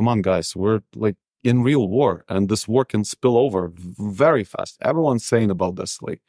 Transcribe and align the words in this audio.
come 0.00 0.08
on, 0.08 0.22
guys, 0.22 0.56
we're 0.56 0.80
like 0.96 1.16
in 1.44 1.62
real 1.62 1.88
war 1.88 2.24
and 2.28 2.48
this 2.48 2.68
war 2.68 2.84
can 2.84 3.04
spill 3.04 3.36
over 3.36 3.70
very 3.98 4.44
fast. 4.44 4.78
Everyone's 4.80 5.26
saying 5.26 5.50
about 5.50 5.76
this. 5.76 5.98
Like, 6.02 6.22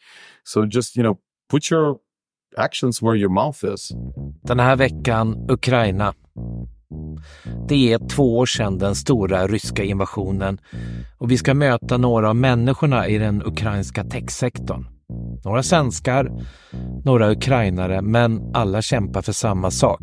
so 0.44 0.66
just, 0.66 0.97
you 0.97 1.04
know, 1.04 1.20
put 1.50 1.71
your 1.71 1.99
actions 2.57 3.01
where 3.01 3.15
your 3.15 3.29
mouth 3.29 3.63
is. 3.63 3.92
Den 4.43 4.59
här 4.59 4.75
veckan, 4.75 5.49
Ukraina. 5.49 6.13
Det 7.67 7.93
är 7.93 8.09
två 8.09 8.38
år 8.38 8.45
sedan 8.45 8.77
den 8.77 8.95
stora 8.95 9.47
ryska 9.47 9.83
invasionen 9.83 10.59
och 11.17 11.31
vi 11.31 11.38
ska 11.38 11.53
möta 11.53 11.97
några 11.97 12.29
av 12.29 12.35
människorna 12.35 13.07
i 13.07 13.17
den 13.17 13.41
ukrainska 13.45 14.03
techsektorn. 14.03 14.85
Några 15.43 15.63
svenskar, 15.63 16.31
några 17.05 17.31
ukrainare, 17.31 18.01
men 18.01 18.51
alla 18.53 18.81
kämpar 18.81 19.21
för 19.21 19.33
samma 19.33 19.71
sak. 19.71 20.01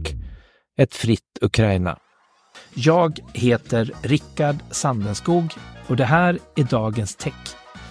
Ett 0.78 0.94
fritt 0.94 1.38
Ukraina. 1.40 1.98
Jag 2.74 3.18
heter 3.32 3.92
Rickard 4.02 4.56
Sandenskog 4.70 5.54
och 5.86 5.96
det 5.96 6.04
här 6.04 6.38
är 6.56 6.64
Dagens 6.64 7.16
Tech. 7.16 7.34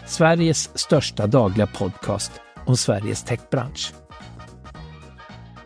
Sveriges 0.06 0.78
största 0.78 1.28
dagliga 1.28 1.68
podcast 1.68 2.32
om 2.66 2.78
Sveriges 2.78 3.24
techbransch. 3.24 3.94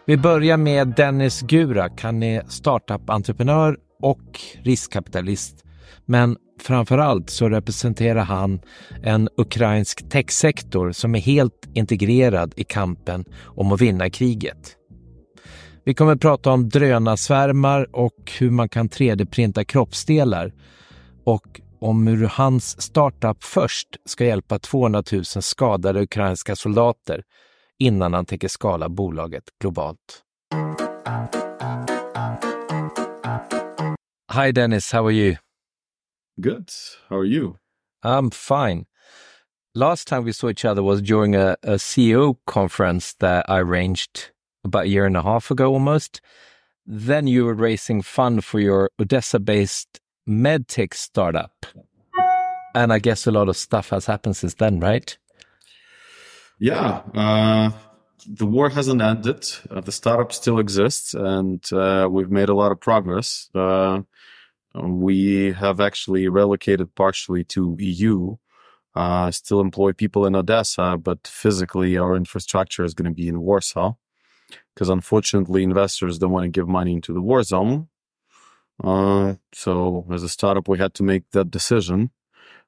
Vi 0.06 0.18
börjar 0.18 0.58
med 0.58 0.88
Dennis 0.88 1.42
Gurak. 1.42 2.02
Han 2.02 2.24
är 2.24 2.44
startup-entreprenör 2.48 3.78
och 4.02 4.40
riskkapitalist. 4.64 5.66
Men 6.06 6.38
framför 6.62 6.98
allt 6.98 7.30
så 7.30 7.50
representerar 7.50 8.24
han 8.24 8.62
en 9.04 9.30
ukrainsk 9.38 10.10
techsektor 10.10 10.92
som 10.92 11.16
är 11.16 11.20
helt 11.20 11.70
integrerad 11.74 12.54
i 12.58 12.64
kampen 12.64 13.26
om 13.44 13.72
att 13.72 13.82
vinna 13.82 14.10
kriget. 14.10 14.78
Vi 15.84 15.94
kommer 15.94 16.12
att 16.14 16.22
prata 16.22 16.52
om 16.52 16.70
drönarsvärmar 16.70 17.96
och 17.96 18.32
hur 18.40 18.50
man 18.52 18.70
kan 18.70 18.90
3D-printa 18.90 19.64
kroppsdelar 19.64 20.54
och 21.24 21.62
om 21.80 22.08
hur 22.08 22.28
hans 22.28 22.82
startup 22.82 23.44
först 23.44 23.88
ska 24.06 24.26
hjälpa 24.26 24.60
200 24.60 25.04
000 25.12 25.26
skadade 25.26 26.02
ukrainska 26.02 26.56
soldater 26.56 27.24
innan 27.80 28.14
han 28.14 28.26
tänker 28.26 28.48
skala 28.48 28.90
bolaget 28.90 29.44
globalt. 29.62 30.24
Hi 34.34 34.52
Dennis, 34.52 34.92
how 34.94 35.06
are 35.06 35.14
you? 35.14 35.36
Good. 36.42 36.70
How 37.10 37.18
are 37.18 37.28
you? 37.28 37.56
I'm 38.06 38.32
fine. 38.32 38.86
Last 39.76 40.08
time 40.08 40.26
we 40.26 40.34
saw 40.34 40.50
each 40.50 40.66
other 40.66 40.82
was 40.82 41.02
during 41.02 41.36
a, 41.36 41.56
a 41.64 41.78
CEO 41.78 42.36
conference 42.46 43.16
that 43.20 43.46
I 43.50 43.60
arranged 43.60 44.31
about 44.64 44.86
a 44.86 44.90
year 44.90 45.06
and 45.06 45.18
a 45.18 45.24
half 45.24 45.52
ago 45.52 45.74
almost. 45.74 46.22
Then 46.86 47.28
you 47.28 47.46
were 47.46 47.54
raising 47.54 48.02
fund 48.02 48.44
for 48.44 48.60
your 48.60 48.90
Odessa 49.00 49.40
based 49.40 50.00
medtech 50.28 50.94
startup. 50.94 51.66
And 52.74 52.94
I 52.94 53.00
guess 53.00 53.28
a 53.28 53.32
lot 53.32 53.50
of 53.50 53.58
stuff 53.58 53.90
has 53.90 54.06
happened 54.06 54.38
since 54.38 54.54
then, 54.56 54.80
right? 54.80 55.18
Yeah. 56.60 57.02
Uh, 57.14 57.72
the 58.28 58.46
war 58.46 58.70
hasn't 58.70 59.02
ended. 59.02 59.46
Uh, 59.70 59.82
the 59.82 59.92
startup 59.92 60.32
still 60.32 60.60
exists, 60.60 61.14
and 61.14 61.64
uh, 61.74 62.08
we've 62.10 62.30
made 62.30 62.50
a 62.50 62.54
lot 62.54 62.72
of 62.72 62.80
progress. 62.80 63.50
Uh, 63.54 64.02
we 64.76 65.52
have 65.54 65.82
actually 65.82 66.28
relocated 66.30 66.94
partially 66.96 67.44
to 67.46 67.76
EU. 67.80 68.36
Uh, 68.96 69.32
still 69.32 69.60
employ 69.60 69.92
people 69.94 70.26
in 70.26 70.36
Odessa, 70.36 70.98
but 71.02 71.26
physically 71.26 71.98
our 71.98 72.16
infrastructure 72.16 72.84
is 72.84 72.94
going 72.94 73.10
to 73.10 73.16
be 73.16 73.28
in 73.28 73.42
Warsaw 73.42 73.94
because 74.74 74.90
unfortunately 74.90 75.64
investors 75.64 76.18
don't 76.18 76.32
want 76.32 76.44
to 76.44 76.50
give 76.50 76.68
money 76.68 76.94
into 76.94 77.14
the 77.14 77.22
war 77.22 77.44
zone. 77.44 77.88
Uh, 78.84 79.36
so 79.54 80.06
as 80.12 80.24
a 80.24 80.30
startup, 80.30 80.68
we 80.68 80.78
had 80.78 80.94
to 80.96 81.04
make 81.04 81.30
that 81.32 81.52
decision, 81.52 82.10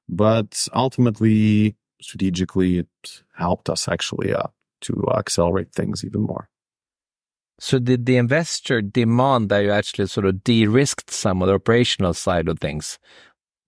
but 0.08 0.68
ultimately, 0.74 1.76
strategically, 2.00 2.78
it 2.78 3.22
helped 3.36 3.68
us 3.68 3.88
actually 3.88 4.32
uh, 4.32 4.46
to 4.82 5.04
accelerate 5.16 5.72
things 5.72 6.04
even 6.04 6.22
more. 6.22 6.48
So 7.58 7.78
did 7.78 8.06
the 8.06 8.16
investor 8.16 8.82
demand 8.82 9.48
that 9.48 9.60
you 9.60 9.70
actually 9.70 10.06
sort 10.08 10.26
of 10.26 10.42
de-risked 10.42 11.10
some 11.10 11.40
of 11.40 11.48
the 11.48 11.54
operational 11.54 12.12
side 12.12 12.48
of 12.48 12.58
things 12.58 12.98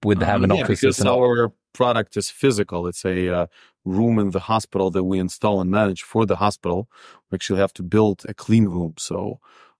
with 0.04 0.18
um, 0.18 0.24
having 0.24 0.54
yeah, 0.54 0.62
offices? 0.62 0.98
Because 0.98 1.06
our 1.06 1.52
product 1.80 2.16
is 2.16 2.30
physical. 2.42 2.88
It's 2.90 3.04
a 3.04 3.18
uh, 3.38 3.46
room 3.84 4.18
in 4.18 4.30
the 4.30 4.44
hospital 4.52 4.90
that 4.90 5.04
we 5.10 5.18
install 5.26 5.60
and 5.60 5.70
manage 5.70 6.02
for 6.12 6.26
the 6.26 6.36
hospital. 6.36 6.78
We 7.30 7.36
actually 7.36 7.60
have 7.60 7.72
to 7.74 7.82
build 7.82 8.18
a 8.28 8.34
clean 8.34 8.66
room. 8.76 8.94
So, 8.98 9.16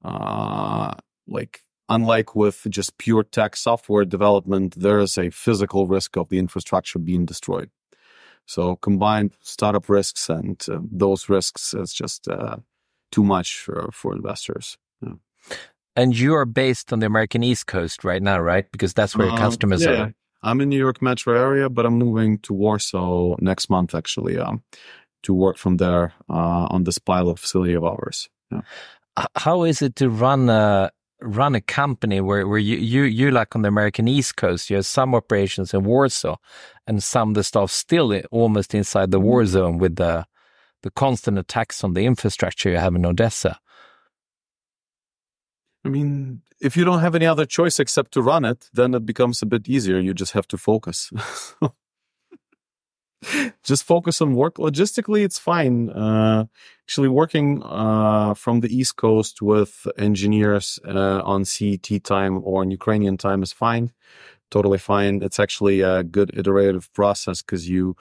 uh, 0.05 0.93
like, 1.27 1.55
unlike 1.89 2.37
with 2.43 2.59
just 2.69 2.99
pure 2.99 3.25
tech 3.25 3.57
software 3.57 4.07
development, 4.07 4.75
there 4.87 5.01
is 5.07 5.19
a 5.19 5.31
physical 5.31 5.87
risk 5.97 6.17
of 6.17 6.29
the 6.29 6.39
infrastructure 6.39 7.01
being 7.01 7.27
destroyed. 7.27 7.71
So 8.47 8.77
combined 8.77 9.31
startup 9.43 9.89
risks 9.89 10.31
and 10.31 10.65
uh, 10.69 10.79
those 11.03 11.29
risks 11.29 11.75
is 11.75 11.93
just 11.93 12.29
uh, 12.29 12.57
too 13.11 13.25
much 13.25 13.59
for, 13.59 13.91
for 13.93 14.15
investors. 14.15 14.79
Yeah. 15.01 15.19
And 15.95 16.17
you 16.17 16.35
are 16.35 16.47
based 16.47 16.93
on 16.93 17.01
the 17.01 17.07
American 17.07 17.43
East 17.43 17.67
Coast 17.67 18.05
right 18.05 18.23
now, 18.23 18.39
right? 18.39 18.71
Because 18.71 18.95
that's 18.95 19.17
where 19.17 19.27
your 19.27 19.37
Um, 19.37 19.43
customers 19.47 19.83
yeah. 19.83 20.03
are. 20.03 20.15
I'm 20.47 20.61
in 20.61 20.69
New 20.69 20.79
York 20.79 21.03
metro 21.03 21.39
area, 21.39 21.69
but 21.69 21.85
I'm 21.85 21.99
moving 21.99 22.39
to 22.41 22.55
Warsaw 22.55 23.37
next 23.41 23.69
month 23.69 23.95
actually 23.95 24.39
um, 24.39 24.63
to 25.25 25.35
work 25.35 25.57
from 25.59 25.77
there 25.79 26.15
uh, 26.31 26.67
on 26.71 26.85
this 26.85 26.99
pilot 26.99 27.39
facility 27.39 27.75
of 27.75 27.85
ours. 27.85 28.29
Yeah. 28.53 28.61
How 29.35 29.65
is 29.65 29.83
it 29.83 29.97
to 29.97 30.09
run 30.09 30.49
a 30.49 30.91
run 31.21 31.55
a 31.55 31.61
company 31.61 32.21
where, 32.21 32.47
where 32.47 32.59
you, 32.59 32.77
you 32.77 33.03
you 33.03 33.31
like 33.31 33.57
on 33.57 33.63
the 33.63 33.69
American 33.69 34.07
East 34.07 34.37
Coast, 34.37 34.71
you 34.71 34.77
have 34.77 34.87
some 34.87 35.15
operations 35.15 35.75
in 35.75 35.83
Warsaw 35.85 36.37
and 36.87 37.03
some 37.03 37.31
of 37.31 37.35
the 37.35 37.43
stuff 37.43 37.71
still 37.73 38.21
almost 38.31 38.75
inside 38.75 39.11
the 39.11 39.21
war 39.21 39.47
zone 39.47 39.79
with 39.79 39.97
the 39.97 40.27
the 40.83 40.91
constant 40.91 41.39
attacks 41.39 41.83
on 41.83 41.95
the 41.95 42.05
infrastructure 42.05 42.71
you 42.71 42.77
have 42.77 42.95
in 42.95 43.05
Odessa. 43.05 43.59
I 45.87 45.89
mean, 45.89 46.43
if 46.61 46.77
you 46.77 46.85
don't 46.85 47.01
have 47.01 47.15
any 47.15 47.27
other 47.27 47.47
choice 47.47 47.79
except 47.79 48.13
to 48.13 48.23
run 48.23 48.45
it, 48.45 48.69
then 48.73 48.93
it 48.93 49.07
becomes 49.07 49.41
a 49.41 49.47
bit 49.47 49.69
easier. 49.69 50.01
You 50.01 50.15
just 50.15 50.33
have 50.33 50.49
to 50.49 50.59
focus. 50.59 51.13
just 53.63 53.85
focus 53.85 54.21
on 54.21 54.35
work. 54.35 54.57
Logistically, 54.57 55.25
it's 55.25 55.39
fine. 55.39 55.91
Uh, 55.91 56.47
actually, 56.85 57.09
working 57.09 57.63
uh, 57.63 58.35
from 58.35 58.61
the 58.61 58.77
East 58.77 58.97
Coast 58.97 59.41
with 59.41 59.87
engineers 59.97 60.81
uh, 60.85 61.23
on 61.25 61.45
CET 61.45 62.03
time 62.03 62.41
or 62.43 62.63
on 62.63 62.73
Ukrainian 62.73 63.17
time 63.17 63.45
is 63.45 63.53
fine. 63.53 63.93
Totally 64.51 64.79
fine. 64.79 65.23
It's 65.23 65.39
actually 65.39 65.83
a 65.83 66.03
good 66.03 66.37
iterative 66.37 66.93
process 66.95 67.43
because 67.43 67.69
you, 67.69 67.97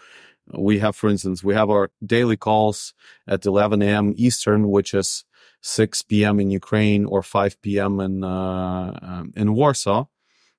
we 0.53 0.79
have, 0.79 0.95
for 0.95 1.09
instance, 1.09 1.43
we 1.43 1.53
have 1.53 1.69
our 1.69 1.91
daily 2.03 2.37
calls 2.37 2.95
at 3.27 3.45
11 3.45 3.83
a.m. 3.83 4.13
Eastern, 4.17 4.69
which 4.69 4.95
is 4.95 5.23
6 5.65 6.03
p.m. 6.03 6.39
in 6.39 6.51
Ukraine 6.51 7.05
or 7.05 7.23
5 7.23 7.59
p.m. 7.63 7.99
in 7.99 8.23
uh, 8.23 8.99
um, 9.01 9.33
in 9.35 9.55
Warsaw. 9.55 10.05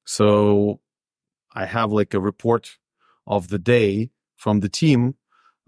So 0.05 0.81
I 1.55 1.65
have 1.65 1.93
like 1.93 2.12
a 2.12 2.19
report 2.19 2.77
of 3.25 3.49
the 3.49 3.59
day 3.61 4.11
from 4.34 4.61
the 4.61 4.69
team. 4.69 5.15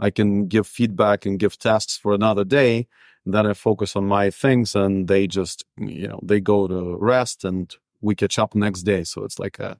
I 0.00 0.10
can 0.10 0.48
give 0.48 0.66
feedback 0.66 1.24
and 1.24 1.38
give 1.38 1.56
tasks 1.56 1.96
for 1.96 2.14
another 2.14 2.44
day. 2.44 2.88
And 3.24 3.32
then 3.32 3.46
I 3.46 3.54
focus 3.54 3.94
on 3.94 4.06
my 4.06 4.30
things, 4.30 4.74
and 4.74 5.06
they 5.06 5.28
just 5.28 5.64
you 5.76 6.08
know 6.08 6.18
they 6.20 6.40
go 6.40 6.66
to 6.66 6.96
rest, 6.96 7.44
and 7.44 7.72
we 8.00 8.16
catch 8.16 8.40
up 8.40 8.56
next 8.56 8.82
day. 8.82 9.04
So 9.04 9.22
it's 9.22 9.38
like 9.38 9.60
a 9.60 9.78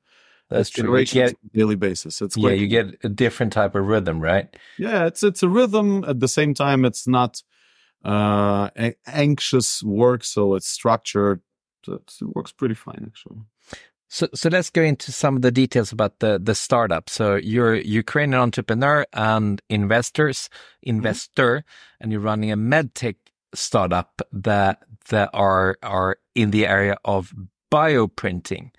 That's 0.51 0.71
true. 0.71 1.05
Get, 1.05 1.31
on 1.31 1.35
a 1.53 1.57
daily 1.59 1.77
basis. 1.77 2.23
It's 2.23 2.37
yeah, 2.37 2.51
you 2.51 2.69
get 2.69 2.87
a 3.03 3.09
different 3.09 3.53
type 3.53 3.75
of 3.75 3.89
rhythm, 3.89 4.21
right? 4.21 4.57
yeah 4.79 5.07
it's 5.07 5.25
it's 5.25 5.43
a 5.43 5.49
rhythm 5.49 6.05
at 6.07 6.21
the 6.21 6.29
same 6.29 6.55
time 6.55 6.85
it's 6.85 7.09
not 7.09 7.43
uh 8.05 8.71
anxious 9.07 9.83
work 9.83 10.25
so 10.25 10.55
it's 10.55 10.69
structured 10.69 11.41
it 11.87 12.03
works 12.35 12.53
pretty 12.53 12.75
fine 12.75 13.03
actually 13.07 13.41
So, 14.11 14.27
so 14.35 14.49
let's 14.49 14.71
go 14.71 14.83
into 14.83 15.13
some 15.13 15.37
of 15.37 15.43
the 15.43 15.51
details 15.53 15.93
about 15.93 16.21
the 16.21 16.41
the 16.41 16.55
startup. 16.55 17.11
So 17.11 17.37
you're 17.37 17.75
a 17.75 17.85
Ukrainian 17.85 18.41
entrepreneur 18.41 19.05
and 19.12 19.61
investors, 19.69 20.49
investor, 20.83 21.62
and 22.00 22.11
you're 22.11 22.25
running 22.25 22.50
a 22.50 22.56
medtech 22.56 23.17
startup 23.55 24.23
that 24.33 24.79
that 25.11 25.31
are 25.35 25.77
are 25.83 26.17
in 26.35 26.51
the 26.51 26.67
area 26.67 26.97
of 27.05 27.35
bioprinting. 27.71 28.71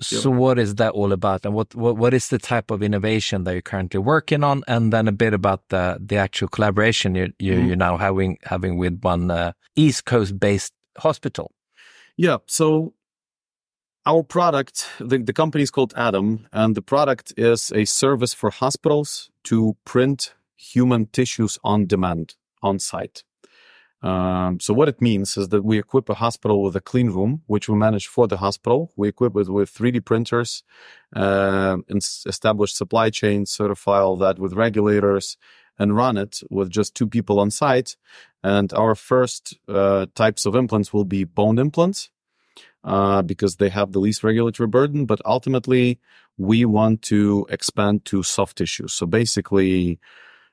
So 0.00 0.28
what 0.30 0.58
is 0.58 0.74
that 0.74 0.92
all 0.92 1.12
about, 1.12 1.44
and 1.46 1.54
what, 1.54 1.74
what 1.74 1.96
what 1.96 2.12
is 2.14 2.28
the 2.28 2.38
type 2.38 2.70
of 2.72 2.82
innovation 2.82 3.44
that 3.44 3.52
you're 3.52 3.62
currently 3.62 4.00
working 4.00 4.42
on, 4.44 4.62
and 4.66 4.92
then 4.92 5.08
a 5.08 5.12
bit 5.12 5.32
about 5.34 5.68
the 5.68 5.98
the 6.04 6.16
actual 6.16 6.48
collaboration 6.48 7.14
you, 7.14 7.32
you 7.38 7.54
Mhm. 7.54 7.66
you're 7.66 7.76
now 7.76 7.96
having 7.96 8.38
having 8.42 8.76
with 8.76 9.00
one 9.04 9.30
uh, 9.30 9.52
East 9.76 10.04
Coast 10.04 10.38
based 10.40 10.72
hospital. 10.98 11.52
yeah. 12.16 12.38
So 12.46 12.92
our 14.06 14.22
product 14.22 14.86
the, 15.00 15.18
the 15.18 15.32
company 15.32 15.62
is 15.62 15.70
called 15.70 15.92
A.D.A.M. 15.96 16.46
and 16.52 16.74
the 16.74 16.82
product 16.82 17.32
is 17.36 17.72
a 17.74 17.84
service 17.84 18.34
for 18.34 18.50
hospitals 18.50 19.30
to 19.44 19.76
print 19.84 20.34
human 20.56 21.06
tissues 21.06 21.58
on 21.62 21.86
demand 21.86 22.34
on 22.62 22.78
site 22.78 23.22
Um, 24.04 24.60
so 24.60 24.74
what 24.74 24.90
it 24.90 25.00
means 25.00 25.38
is 25.38 25.48
that 25.48 25.64
we 25.64 25.78
equip 25.78 26.10
a 26.10 26.14
hospital 26.14 26.62
with 26.62 26.76
a 26.76 26.80
clean 26.80 27.08
room, 27.08 27.40
which 27.46 27.70
we 27.70 27.74
manage 27.74 28.06
for 28.06 28.28
the 28.28 28.36
hospital. 28.36 28.92
We 28.96 29.08
equip 29.08 29.34
it 29.34 29.48
with 29.48 29.72
3D 29.72 30.04
printers, 30.04 30.62
uh, 31.16 31.78
and 31.88 32.06
establish 32.26 32.74
supply 32.74 33.08
chain, 33.08 33.46
certify 33.46 34.00
all 34.00 34.16
that 34.16 34.38
with 34.38 34.52
regulators, 34.52 35.38
and 35.78 35.96
run 35.96 36.18
it 36.18 36.40
with 36.50 36.68
just 36.68 36.94
two 36.94 37.08
people 37.08 37.40
on 37.40 37.50
site. 37.50 37.96
And 38.42 38.74
our 38.74 38.94
first 38.94 39.56
uh, 39.68 40.04
types 40.14 40.44
of 40.44 40.54
implants 40.54 40.92
will 40.92 41.06
be 41.06 41.24
bone 41.24 41.58
implants. 41.58 42.10
Uh, 42.84 43.22
because 43.22 43.56
they 43.56 43.70
have 43.70 43.92
the 43.92 43.98
least 43.98 44.22
regulatory 44.22 44.66
burden, 44.66 45.06
but 45.06 45.18
ultimately 45.24 45.98
we 46.36 46.66
want 46.66 47.00
to 47.00 47.46
expand 47.48 48.04
to 48.04 48.22
soft 48.22 48.58
tissue. 48.58 48.86
So 48.88 49.06
basically, 49.06 49.98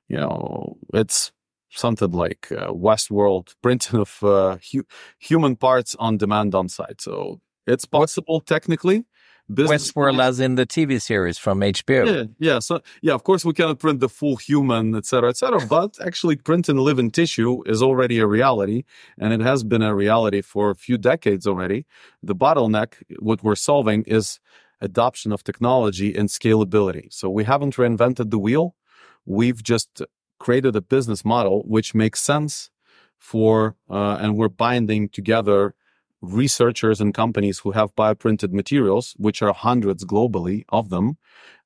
you 0.08 0.16
know, 0.16 0.78
it's 0.94 1.34
something 1.74 2.12
like 2.12 2.52
uh, 2.52 2.68
Westworld 2.68 3.56
printing 3.62 4.00
of 4.06 4.24
uh, 4.24 4.58
hu- 4.72 4.86
human 5.20 5.56
parts 5.56 5.96
on 6.00 6.18
demand 6.18 6.56
on 6.56 6.70
site. 6.70 7.02
So 7.02 7.42
it's 7.68 7.86
possible 7.86 8.40
technically. 8.42 9.06
Business 9.54 9.92
Westworld, 9.92 10.22
as 10.30 10.40
in 10.40 10.56
the 10.56 10.66
TV 10.66 11.02
series 11.02 11.38
from 11.38 11.60
HBO. 11.60 12.06
Yeah, 12.06 12.24
yeah. 12.40 12.60
So 12.60 12.82
yeah, 13.02 13.14
of 13.14 13.24
course 13.24 13.44
we 13.44 13.54
cannot 13.54 13.80
print 13.80 14.00
the 14.00 14.08
full 14.08 14.38
human, 14.38 14.96
etc., 14.96 15.30
etc. 15.30 15.66
but 15.70 15.98
actually, 16.00 16.38
printing 16.38 16.78
living 16.78 17.12
tissue 17.12 17.62
is 17.66 17.82
already 17.82 18.20
a 18.20 18.28
reality, 18.28 18.84
and 19.18 19.34
it 19.34 19.42
has 19.42 19.64
been 19.64 19.82
a 19.82 19.94
reality 19.94 20.42
for 20.42 20.70
a 20.70 20.76
few 20.76 20.98
decades 20.98 21.46
already. 21.46 21.86
The 22.24 22.36
bottleneck, 22.36 22.94
what 23.20 23.44
we're 23.44 23.56
solving, 23.56 24.04
is 24.04 24.40
adoption 24.80 25.32
of 25.32 25.44
technology 25.44 26.16
and 26.16 26.30
scalability. 26.30 27.12
So 27.12 27.30
we 27.30 27.44
haven't 27.44 27.76
reinvented 27.76 28.32
the 28.32 28.40
wheel. 28.40 28.76
We've 29.26 29.62
just 29.62 30.02
created 30.46 30.76
a 30.76 30.82
business 30.96 31.24
model 31.24 31.58
which 31.76 31.94
makes 31.94 32.20
sense 32.20 32.72
for, 33.20 33.76
uh, 33.98 34.18
and 34.22 34.36
we're 34.38 34.56
binding 34.66 35.08
together 35.20 35.76
researchers 36.22 37.00
and 37.02 37.14
companies 37.14 37.60
who 37.60 37.72
have 37.72 37.96
bioprinted 37.96 38.52
materials, 38.52 39.06
which 39.26 39.42
are 39.44 39.54
hundreds 39.54 40.04
globally 40.04 40.64
of 40.70 40.90
them, 40.90 41.18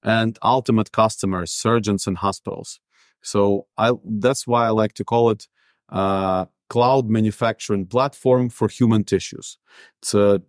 and 0.03 0.37
ultimate 0.43 0.91
customers, 0.91 1.51
surgeons 1.51 2.07
and 2.07 2.17
hospitals. 2.17 2.79
So 3.21 3.39
I, 3.77 3.93
that's 4.23 4.45
why 4.45 4.61
I 4.67 4.71
like 4.81 4.93
to 4.95 5.05
call 5.05 5.29
it 5.29 5.47
uh, 5.89 6.45
cloud 6.69 7.09
manufacturing 7.09 7.85
platform 7.85 8.49
for 8.49 8.67
human 8.67 9.03
tissues. 9.05 9.57
It's 10.01 10.13
a, 10.13 10.41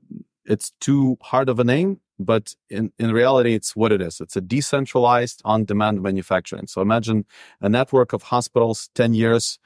it's 0.47 0.73
too 0.81 1.17
hard 1.23 1.49
of 1.49 1.59
a 1.59 1.65
name, 1.65 2.01
but 2.19 2.55
in, 2.71 2.93
in 2.99 3.13
reality, 3.13 3.55
it's 3.55 3.77
what 3.77 3.93
it 3.93 4.01
is. 4.01 4.21
It's 4.21 4.37
a 4.37 4.41
decentralized 4.41 5.43
on-demand 5.45 6.03
manufacturing. 6.03 6.67
So 6.67 6.81
imagine 6.81 7.27
a 7.61 7.69
network 7.69 8.13
of 8.13 8.25
hospitals 8.25 8.89
10 8.95 9.15
years 9.15 9.59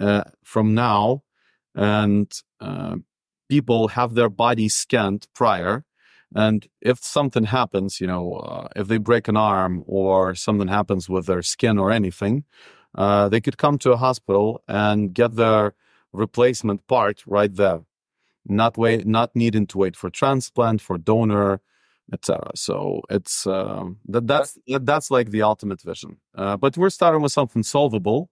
uh, 0.00 0.24
from 0.42 0.74
now, 0.74 1.22
and 1.74 2.32
uh, 2.60 2.96
people 3.48 3.88
have 3.88 4.14
their 4.14 4.28
bodies 4.28 4.74
scanned 4.74 5.26
prior. 5.34 5.84
And 6.34 6.66
if 6.80 6.98
something 6.98 7.44
happens, 7.44 8.00
you 8.00 8.06
know, 8.06 8.34
uh, 8.34 8.68
if 8.74 8.88
they 8.88 8.98
break 8.98 9.28
an 9.28 9.36
arm 9.36 9.84
or 9.86 10.34
something 10.34 10.68
happens 10.68 11.08
with 11.08 11.26
their 11.26 11.42
skin 11.42 11.78
or 11.78 11.90
anything, 11.92 12.44
uh, 12.94 13.28
they 13.28 13.40
could 13.40 13.58
come 13.58 13.78
to 13.78 13.92
a 13.92 13.96
hospital 13.96 14.62
and 14.68 15.14
get 15.14 15.36
their 15.36 15.74
replacement 16.12 16.86
part 16.86 17.22
right 17.26 17.54
there, 17.54 17.80
not 18.46 18.76
wait, 18.76 19.06
not 19.06 19.34
needing 19.34 19.66
to 19.68 19.78
wait 19.78 19.96
for 19.96 20.10
transplant, 20.10 20.80
for 20.80 20.98
donor, 20.98 21.60
etc. 22.12 22.50
So 22.54 23.02
it's 23.10 23.46
um, 23.46 23.98
that 24.06 24.26
that's 24.26 24.58
that's 24.66 25.10
like 25.10 25.30
the 25.30 25.42
ultimate 25.42 25.82
vision. 25.82 26.18
Uh, 26.34 26.56
but 26.56 26.76
we're 26.76 26.90
starting 26.90 27.22
with 27.22 27.32
something 27.32 27.62
solvable. 27.62 28.30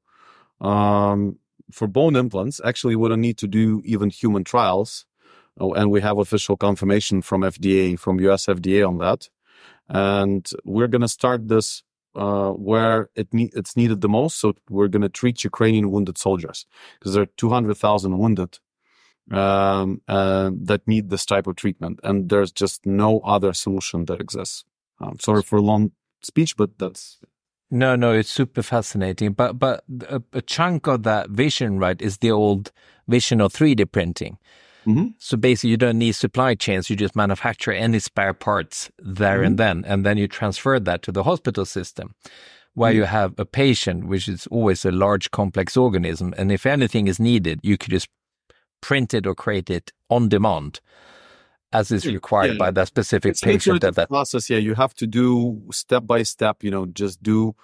Um, 0.61 1.39
for 1.71 1.89
bone 1.89 2.17
implants, 2.17 2.61
actually, 2.65 2.97
we 2.97 3.09
don't 3.09 3.21
need 3.21 3.39
to 3.39 3.49
do 3.49 3.83
even 3.85 4.11
human 4.11 4.45
trials, 4.45 5.07
oh, 5.59 5.73
and 5.73 5.91
we 5.91 6.01
have 6.03 6.19
official 6.19 6.57
confirmation 6.57 7.23
from 7.23 7.43
FDA, 7.43 7.99
from 7.99 8.21
US 8.21 8.47
FDA 8.47 8.87
on 8.87 8.99
that. 8.99 9.29
And 9.89 10.49
we're 10.65 10.89
going 10.89 11.03
to 11.03 11.09
start 11.09 11.49
this 11.49 11.83
uh, 12.15 12.51
where 12.51 13.09
it 13.15 13.33
ne- 13.33 13.51
it's 13.55 13.77
needed 13.77 14.01
the 14.01 14.09
most. 14.09 14.39
So 14.39 14.55
we're 14.69 14.89
going 14.89 15.03
to 15.03 15.09
treat 15.09 15.45
Ukrainian 15.45 15.91
wounded 15.91 16.19
soldiers 16.19 16.67
because 16.99 17.15
there 17.15 17.23
are 17.23 17.35
200,000 17.37 18.19
wounded 18.19 18.59
um, 19.33 20.01
uh, 20.09 20.51
that 20.63 20.87
need 20.87 21.11
this 21.11 21.27
type 21.27 21.47
of 21.47 21.57
treatment, 21.57 22.01
and 22.03 22.29
there's 22.29 22.53
just 22.53 22.87
no 22.87 23.21
other 23.21 23.53
solution 23.53 24.05
that 24.07 24.21
exists. 24.21 24.65
Um, 25.01 25.19
sorry 25.19 25.43
for 25.43 25.57
a 25.57 25.63
long 25.63 25.93
speech, 26.23 26.57
but 26.57 26.79
that's 26.79 27.19
no, 27.73 27.97
no, 27.97 28.13
it's 28.13 28.29
super 28.29 28.63
fascinating. 28.63 29.33
But 29.33 29.59
but 29.59 29.83
a, 30.09 30.23
a, 30.35 30.43
chunk 30.43 30.87
of 30.87 31.05
that 31.05 31.31
vision, 31.31 31.79
right, 31.79 32.01
is 32.01 32.19
the 32.19 32.31
old 32.31 32.71
vision 33.09 33.41
of 33.41 33.55
3D 33.55 33.91
printing. 33.91 34.37
Mm-hmm. 34.87 35.09
So 35.19 35.39
basically, 35.39 35.71
you 35.71 35.77
don't 35.79 35.99
need 35.99 36.13
supply 36.13 36.55
chains. 36.55 36.91
You 36.91 36.97
just 36.97 37.17
manufacture 37.17 37.73
any 37.73 37.99
spare 37.99 38.35
parts 38.35 38.91
there 38.99 39.39
mm-hmm. 39.39 39.47
and 39.47 39.59
then, 39.59 39.85
and 39.87 40.05
then 40.05 40.19
you 40.19 40.29
transfer 40.29 40.79
that 40.79 41.03
to 41.03 41.13
the 41.13 41.23
hospital 41.23 41.65
system, 41.65 42.15
where 42.75 42.91
mm-hmm. 42.91 42.99
you 42.99 43.05
have 43.05 43.35
a 43.39 43.47
patient, 43.47 44.07
which 44.07 44.29
is 44.29 44.47
always 44.49 44.85
a 44.85 44.93
large, 44.93 45.31
complex 45.31 45.75
organism. 45.75 46.35
And 46.37 46.53
if 46.53 46.67
anything 46.67 47.07
is 47.07 47.19
needed, 47.19 47.61
you 47.63 47.79
could 47.79 47.91
just 47.91 48.09
print 48.83 49.15
it 49.15 49.27
or 49.27 49.35
created 49.35 49.93
on 50.11 50.29
demand 50.29 50.81
as 51.73 51.91
is 51.91 52.05
required 52.05 52.53
yeah. 52.53 52.59
by 52.59 52.71
that 52.71 52.87
specific 52.87 53.35
patient 53.41 53.81
that, 53.81 53.95
that 53.95 54.09
process 54.09 54.51
yeah. 54.51 54.59
You 54.59 54.75
have 54.75 54.93
to 54.95 55.07
do 55.07 55.63
step 55.73 56.07
by 56.07 56.23
step 56.23 56.63
you 56.63 56.71
know 56.71 56.85
just 56.87 57.23
do 57.23 57.55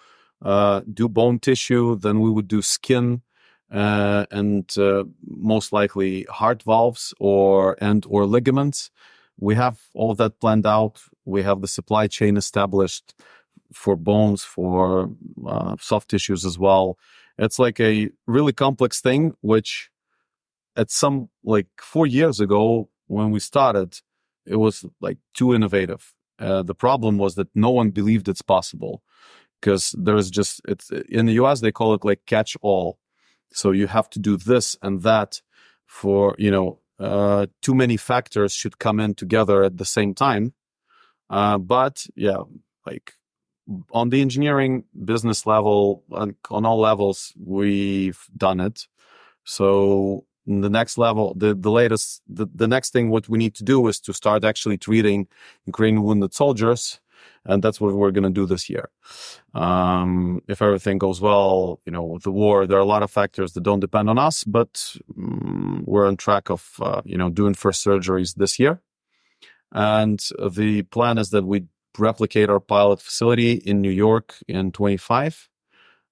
uh, 0.41 0.81
do 0.93 1.09
bone 1.09 1.38
tissue 1.38 1.97
then 1.97 2.20
we 2.20 2.31
would 2.31 2.49
do 2.49 2.62
skin 2.62 3.23
uh, 3.70 4.26
and 4.31 4.76
uh, 4.79 5.05
most 5.26 5.73
likely 5.73 6.25
heart 6.31 6.62
valves 6.62 7.12
or 7.21 7.76
and 7.81 8.05
or 8.09 8.26
ligaments. 8.26 8.91
We 9.38 9.55
have 9.55 9.81
all 9.94 10.14
that 10.14 10.41
planned 10.41 10.67
out. 10.67 11.00
We 11.25 11.43
have 11.43 11.61
the 11.61 11.69
supply 11.69 12.06
chain 12.06 12.37
established 12.37 13.14
for 13.73 13.94
bones 13.97 14.43
for 14.43 15.11
uh, 15.47 15.76
soft 15.81 16.11
tissues 16.11 16.44
as 16.44 16.59
well. 16.59 16.99
It's 17.38 17.59
like 17.59 17.79
a 17.79 18.11
really 18.26 18.53
complex 18.53 19.00
thing 19.00 19.35
which 19.43 19.91
at 20.78 20.90
some 20.90 21.28
like 21.44 21.66
four 21.78 22.06
years 22.06 22.40
ago 22.40 22.88
when 23.08 23.30
we 23.30 23.40
started, 23.40 24.00
it 24.46 24.56
was 24.56 24.84
like 25.00 25.19
too 25.34 25.54
innovative. 25.54 26.14
Uh, 26.38 26.62
the 26.62 26.75
problem 26.75 27.19
was 27.19 27.34
that 27.34 27.48
no 27.54 27.70
one 27.70 27.90
believed 27.90 28.28
it's 28.28 28.42
possible 28.42 29.02
because 29.60 29.94
there's 29.98 30.30
just 30.30 30.60
it's 30.69 30.90
in 31.08 31.26
the 31.26 31.32
US 31.34 31.60
they 31.60 31.72
call 31.72 31.94
it 31.94 32.04
like 32.04 32.25
catch 32.26 32.56
all. 32.62 32.98
So 33.52 33.72
you 33.72 33.88
have 33.88 34.08
to 34.10 34.19
do 34.19 34.36
this 34.36 34.76
and 34.80 35.02
that 35.02 35.42
for 35.86 36.36
you 36.38 36.50
know 36.50 36.78
uh, 37.00 37.46
too 37.60 37.75
many 37.75 37.96
factors 37.96 38.52
should 38.52 38.78
come 38.78 39.00
in 39.00 39.14
together 39.14 39.64
at 39.64 39.78
the 39.78 39.84
same 39.84 40.14
time. 40.14 40.54
Uh, 41.28 41.58
but 41.58 42.06
yeah, 42.14 42.42
like 42.86 43.14
on 43.92 44.08
the 44.11 44.20
engineering 44.20 44.85
business 45.04 45.47
level, 45.47 46.04
on, 46.11 46.37
on 46.50 46.64
all 46.64 46.80
levels, 46.80 47.32
we've 47.38 48.20
done 48.37 48.61
it. 48.61 48.87
So 49.44 50.25
the 50.49 50.71
next 50.71 50.99
level, 50.99 51.35
the, 51.37 51.55
the 51.55 51.71
latest, 51.71 52.23
the, 52.26 52.47
the 52.55 52.67
next 52.67 52.93
thing 52.93 53.11
what 53.11 53.28
we 53.28 53.38
need 53.38 53.55
to 53.57 53.64
do 53.64 53.87
is 53.88 54.00
to 54.00 54.12
start 54.12 54.45
actually 54.45 54.78
treating 54.78 55.28
Ukrainian 55.67 56.02
wounded 56.02 56.35
soldiers. 56.35 57.00
And 57.45 57.62
that's 57.62 57.81
what 57.81 57.95
we're 57.95 58.11
going 58.11 58.25
to 58.25 58.40
do 58.40 58.47
this 58.47 58.69
year. 58.69 58.90
Um, 59.55 60.43
if 60.49 60.61
everything 60.62 60.99
goes 60.99 61.21
well, 61.21 61.81
you 61.87 61.93
know, 61.93 62.02
with 62.02 62.23
the 62.25 62.31
war, 62.31 62.67
there 62.67 62.78
are 62.78 62.88
a 62.88 62.95
lot 62.95 63.02
of 63.02 63.11
factors 63.11 63.52
that 63.52 63.62
don't 63.62 63.81
depend 63.81 64.11
on 64.11 64.19
us, 64.19 64.45
but 64.45 64.97
um, 65.17 65.83
we're 65.87 66.07
on 66.07 66.17
track 66.17 66.50
of, 66.50 66.75
uh, 66.81 67.02
you 67.05 67.17
know, 67.17 67.31
doing 67.31 67.55
first 67.55 67.85
surgeries 67.85 68.35
this 68.35 68.59
year. 68.59 68.81
And 69.73 70.21
the 70.52 70.83
plan 70.83 71.19
is 71.19 71.31
that 71.31 71.45
we 71.45 71.64
replicate 71.99 72.49
our 72.49 72.61
pilot 72.61 73.00
facility 73.00 73.52
in 73.52 73.81
New 73.81 73.90
York 73.90 74.37
in 74.47 74.73
25. 74.73 75.49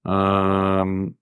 Um, 0.04 1.16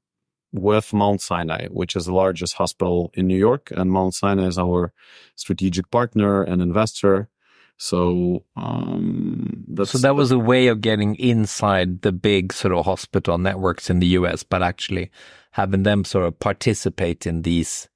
with 0.54 0.92
Mount 0.92 1.20
Sinai, 1.20 1.66
which 1.66 1.96
is 1.96 2.06
the 2.06 2.14
largest 2.14 2.54
hospital 2.54 3.10
in 3.14 3.26
New 3.26 3.36
York. 3.36 3.72
And 3.76 3.90
Mount 3.90 4.14
Sinai 4.14 4.46
is 4.46 4.56
our 4.56 4.92
strategic 5.34 5.90
partner 5.90 6.42
and 6.42 6.62
investor. 6.62 7.28
So, 7.76 8.44
um, 8.56 9.64
so 9.82 9.98
that 9.98 10.14
was 10.14 10.30
a 10.30 10.38
way 10.38 10.68
of 10.68 10.80
getting 10.80 11.16
inside 11.16 12.02
the 12.02 12.12
big 12.12 12.52
sort 12.52 12.72
of 12.72 12.84
hospital 12.84 13.36
networks 13.36 13.90
in 13.90 13.98
the 13.98 14.06
US, 14.18 14.44
but 14.44 14.62
actually 14.62 15.10
having 15.50 15.82
them 15.82 16.04
sort 16.04 16.24
of 16.24 16.38
participate 16.38 17.26
in 17.26 17.42
these, 17.42 17.88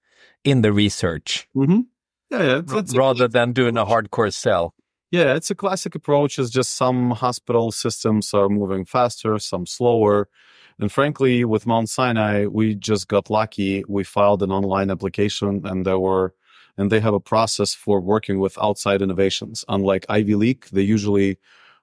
in 0.43 0.63
the 0.63 0.73
research. 0.73 1.49
Mm-hmm. 1.55 1.83
Yeah, 2.31 2.43
yeah. 2.43 2.83
Rather 2.93 3.27
a, 3.27 3.29
than 3.29 3.53
doing 3.53 3.77
a 3.77 3.87
hardcore 3.87 4.35
sell. 4.35 4.75
Yeah, 5.13 5.37
it's 5.37 5.51
a 5.51 5.55
classic 5.55 5.95
approach. 5.95 6.41
It's 6.41 6.51
just 6.51 6.77
some 6.77 7.13
hospital 7.13 7.71
systems 7.71 8.35
are 8.35 8.49
moving 8.49 8.85
faster, 8.85 9.39
some 9.39 9.65
slower. 9.65 10.29
And 10.79 10.93
frankly, 10.93 11.45
with 11.45 11.67
Mount 11.67 11.89
Sinai, 11.89 12.47
we 12.47 12.75
just 12.75 13.09
got 13.09 13.31
lucky. 13.31 13.85
We 13.89 14.05
filed 14.05 14.43
an 14.43 14.53
online 14.53 14.91
application 14.91 15.67
and 15.67 15.85
there 15.85 15.99
were, 15.99 16.35
and 16.77 16.91
they 16.91 17.01
have 17.01 17.15
a 17.15 17.21
process 17.21 17.75
for 17.75 18.01
working 18.01 18.39
with 18.39 18.57
outside 18.63 19.03
innovations. 19.03 19.65
Unlike 19.69 20.07
Ivy 20.09 20.37
League, 20.37 20.67
they 20.71 20.83
usually, 20.83 21.39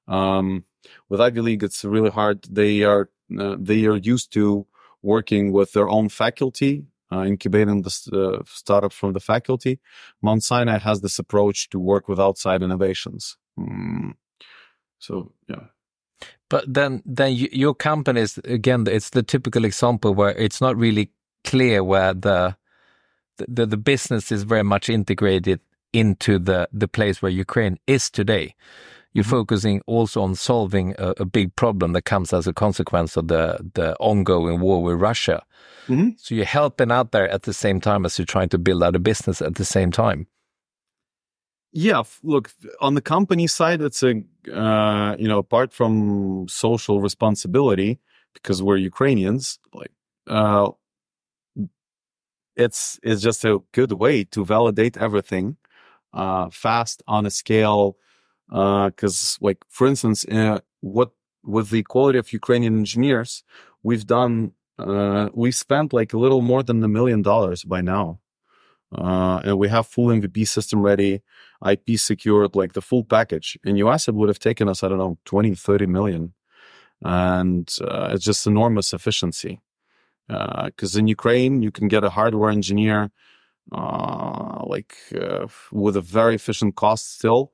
um, 0.07 0.63
with 1.09 1.19
Ivy 1.19 1.41
League, 1.41 1.63
it's 1.63 1.83
really 1.83 2.11
hard. 2.11 2.45
They 2.49 2.83
are, 2.83 3.09
uh, 3.37 3.57
they 3.59 3.85
are 3.85 3.97
used 3.97 4.31
to 4.33 4.65
working 5.01 5.51
with 5.51 5.73
their 5.73 5.89
own 5.89 6.09
faculty 6.09 6.85
uh, 7.11 7.23
incubating 7.23 7.81
the 7.81 8.39
uh, 8.39 8.43
startups 8.45 8.95
from 8.95 9.13
the 9.13 9.19
faculty. 9.19 9.79
Mount 10.21 10.43
Sinai 10.43 10.79
has 10.79 11.01
this 11.01 11.19
approach 11.19 11.69
to 11.69 11.79
work 11.79 12.07
with 12.07 12.19
outside 12.19 12.63
innovations. 12.63 13.37
Mm. 13.59 14.13
So 14.99 15.31
yeah. 15.47 15.65
But 16.49 16.71
then, 16.71 17.01
then 17.05 17.33
you, 17.33 17.49
your 17.51 17.73
company 17.73 18.21
is 18.21 18.37
again, 18.45 18.85
it's 18.87 19.09
the 19.11 19.23
typical 19.23 19.65
example 19.65 20.13
where 20.13 20.31
it's 20.31 20.61
not 20.61 20.77
really 20.77 21.11
clear 21.43 21.83
where 21.83 22.13
the 22.13 22.55
the, 23.37 23.65
the 23.65 23.77
business 23.77 24.31
is 24.31 24.43
very 24.43 24.63
much 24.63 24.89
integrated 24.89 25.59
into 25.93 26.39
the 26.39 26.67
the 26.71 26.87
place 26.87 27.21
where 27.21 27.31
Ukraine 27.31 27.77
is 27.87 28.09
today. 28.09 28.53
You're 29.13 29.23
mm-hmm. 29.23 29.31
focusing 29.31 29.81
also 29.87 30.21
on 30.21 30.35
solving 30.35 30.93
a, 30.97 31.13
a, 31.17 31.25
big 31.25 31.55
problem 31.55 31.93
that 31.93 32.01
comes 32.03 32.33
as 32.33 32.47
a 32.47 32.53
consequence 32.53 33.15
of 33.15 33.27
the 33.29 33.59
the 33.73 33.95
ongoing 33.99 34.59
war 34.59 34.83
with 34.83 34.99
Russia. 34.99 35.43
Mm-hmm. 35.87 36.09
So 36.17 36.35
you're 36.35 36.45
helping 36.45 36.91
out 36.91 37.11
there 37.11 37.29
at 37.29 37.43
the 37.43 37.53
same 37.53 37.79
time 37.79 38.05
as 38.05 38.17
you're 38.17 38.25
trying 38.25 38.49
to 38.49 38.57
build 38.57 38.83
out 38.83 38.95
a 38.95 38.99
business 38.99 39.41
at 39.41 39.55
the 39.55 39.65
same 39.65 39.91
time. 39.91 40.27
Yeah, 41.77 42.03
look 42.23 42.51
on 42.79 42.93
the 42.95 43.01
company 43.01 43.47
side, 43.47 43.81
it's 43.81 44.01
a 44.01 44.23
uh, 44.53 45.15
you 45.19 45.27
know 45.27 45.39
apart 45.39 45.73
from 45.73 46.47
social 46.47 47.01
responsibility 47.01 47.99
because 48.33 48.63
we're 48.63 48.77
Ukrainians, 48.77 49.59
like 49.73 49.91
uh, 50.27 50.69
it's 52.55 52.99
it's 53.03 53.21
just 53.21 53.43
a 53.45 53.59
good 53.73 53.91
way 53.93 54.23
to 54.25 54.45
validate 54.45 54.97
everything 54.97 55.57
uh, 56.13 56.49
fast 56.51 57.03
on 57.07 57.25
a 57.25 57.31
scale. 57.31 57.97
Because, 58.49 59.37
uh, 59.41 59.45
like 59.45 59.59
for 59.69 59.87
instance, 59.87 60.25
uh, 60.25 60.59
what 60.81 61.11
with 61.43 61.69
the 61.71 61.83
quality 61.83 62.19
of 62.19 62.33
Ukrainian 62.33 62.77
engineers, 62.77 63.43
we've 63.83 64.07
done 64.07 64.53
uh, 64.79 65.29
we 65.33 65.51
spent 65.51 65.93
like 65.93 66.13
a 66.13 66.19
little 66.19 66.41
more 66.41 66.63
than 66.63 66.83
a 66.83 66.89
million 66.89 67.21
dollars 67.23 67.63
by 67.63 67.81
now 67.81 68.19
uh, 68.91 69.41
and 69.43 69.57
we 69.57 69.67
have 69.69 69.87
full 69.87 70.07
MVP 70.07 70.47
system 70.47 70.81
ready, 70.81 71.21
IP 71.65 71.97
secured, 71.97 72.55
like 72.55 72.73
the 72.73 72.81
full 72.81 73.03
package. 73.03 73.57
In 73.63 73.75
US, 73.77 74.07
it 74.07 74.15
would 74.15 74.29
have 74.29 74.39
taken 74.39 74.69
us, 74.69 74.83
I 74.83 74.89
don't 74.89 74.97
know, 74.97 75.17
20, 75.25 75.55
30 75.55 75.85
million. 75.87 76.33
And 77.03 77.69
uh, 77.81 78.09
it's 78.13 78.23
just 78.23 78.47
enormous 78.47 78.93
efficiency. 78.93 79.61
Because 80.27 80.95
uh, 80.95 80.99
in 80.99 81.07
Ukraine, 81.07 81.61
you 81.61 81.71
can 81.71 81.87
get 81.87 82.03
a 82.03 82.09
hardware 82.09 82.49
engineer 82.49 83.11
uh, 83.71 84.63
like 84.65 84.95
uh, 85.19 85.47
with 85.71 85.97
a 85.97 86.01
very 86.01 86.35
efficient 86.35 86.75
cost 86.75 87.15
still 87.15 87.51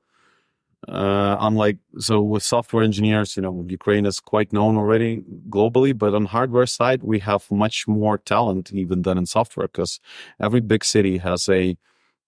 uh, 0.88 1.36
unlike 1.38 1.78
so 1.98 2.20
with 2.20 2.42
software 2.42 2.82
engineers, 2.82 3.36
you 3.36 3.42
know, 3.42 3.64
Ukraine 3.68 4.04
is 4.04 4.18
quite 4.18 4.52
known 4.52 4.76
already 4.76 5.22
globally, 5.48 5.96
but 5.96 6.12
on 6.12 6.24
hardware 6.24 6.66
side, 6.66 7.04
we 7.04 7.20
have 7.20 7.48
much 7.50 7.86
more 7.86 8.18
talent 8.18 8.72
even 8.72 9.02
than 9.02 9.16
in 9.16 9.26
software 9.26 9.68
because 9.68 10.00
every 10.40 10.60
big 10.60 10.84
city 10.84 11.18
has 11.18 11.48
a 11.48 11.76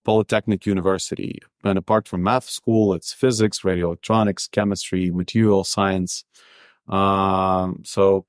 polytechnic 0.04 0.66
university, 0.66 1.40
and 1.64 1.78
apart 1.78 2.06
from 2.06 2.22
math 2.22 2.48
school, 2.48 2.94
it's 2.94 3.12
physics, 3.12 3.64
radio 3.64 3.86
electronics, 3.86 4.46
chemistry, 4.46 5.10
material 5.10 5.64
science. 5.64 6.24
Um, 6.86 7.80
so, 7.84 8.26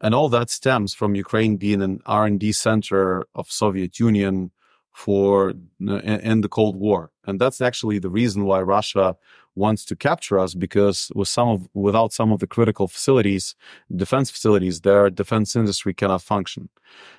and 0.00 0.14
all 0.14 0.28
that 0.30 0.48
stems 0.48 0.94
from 0.94 1.14
Ukraine 1.14 1.56
being 1.56 1.82
an 1.82 2.00
R 2.06 2.24
and 2.24 2.40
D 2.40 2.52
center 2.52 3.26
of 3.34 3.50
Soviet 3.50 3.98
Union 3.98 4.50
for 4.94 5.52
in 5.80 6.40
the 6.40 6.48
Cold 6.48 6.76
War, 6.76 7.10
and 7.26 7.38
that's 7.38 7.60
actually 7.60 7.98
the 7.98 8.10
reason 8.10 8.44
why 8.44 8.62
Russia 8.62 9.16
wants 9.58 9.84
to 9.86 9.96
capture 9.96 10.38
us 10.38 10.54
because 10.54 11.10
with 11.14 11.28
some 11.28 11.48
of 11.48 11.68
without 11.74 12.12
some 12.12 12.32
of 12.32 12.38
the 12.40 12.46
critical 12.46 12.86
facilities, 12.88 13.54
defense 13.94 14.30
facilities, 14.30 14.80
their 14.80 15.10
defense 15.10 15.56
industry 15.56 15.92
cannot 15.94 16.22
function. 16.22 16.68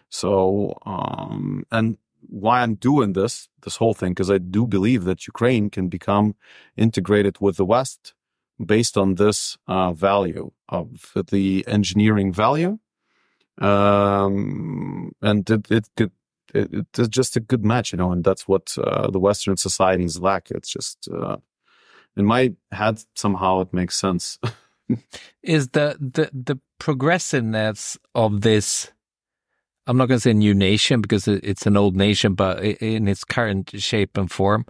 So 0.09 0.77
um, 0.85 1.63
and 1.71 1.97
why 2.27 2.61
I'm 2.61 2.75
doing 2.75 3.13
this 3.13 3.49
this 3.63 3.77
whole 3.77 3.93
thing 3.93 4.11
because 4.11 4.31
I 4.31 4.37
do 4.37 4.67
believe 4.67 5.03
that 5.05 5.27
Ukraine 5.27 5.69
can 5.69 5.87
become 5.87 6.35
integrated 6.77 7.35
with 7.39 7.57
the 7.57 7.65
West 7.65 8.13
based 8.73 8.97
on 8.97 9.15
this 9.15 9.57
uh, 9.67 9.93
value 9.93 10.51
of 10.67 11.13
the 11.31 11.65
engineering 11.67 12.33
value, 12.33 12.79
um, 13.59 15.11
and 15.21 15.49
it, 15.49 15.71
it. 15.71 16.11
It, 16.51 16.87
it's 16.97 17.09
just 17.09 17.35
a 17.35 17.39
good 17.39 17.63
match, 17.63 17.91
you 17.91 17.97
know, 17.97 18.11
and 18.11 18.23
that's 18.23 18.47
what 18.47 18.75
uh, 18.83 19.11
the 19.11 19.19
Western 19.19 19.55
societies 19.55 20.17
lack. 20.17 20.49
It's 20.49 20.73
just 20.77 21.07
uh, 21.07 21.37
in 22.17 22.25
my 22.25 22.53
head 22.71 23.01
somehow 23.15 23.61
it 23.61 23.73
makes 23.73 23.97
sense. 23.97 24.39
Is 25.43 25.69
the 25.69 25.97
the 25.99 26.29
the 26.33 26.59
progressiveness 26.79 27.97
of 28.15 28.41
this 28.41 28.91
i'm 29.85 29.97
not 29.97 30.07
going 30.07 30.17
to 30.17 30.21
say 30.21 30.33
new 30.33 30.53
nation 30.53 31.01
because 31.01 31.27
it's 31.27 31.67
an 31.67 31.77
old 31.77 31.95
nation 31.95 32.33
but 32.33 32.63
in 32.63 33.07
its 33.07 33.23
current 33.23 33.69
shape 33.75 34.17
and 34.17 34.31
form 34.31 34.65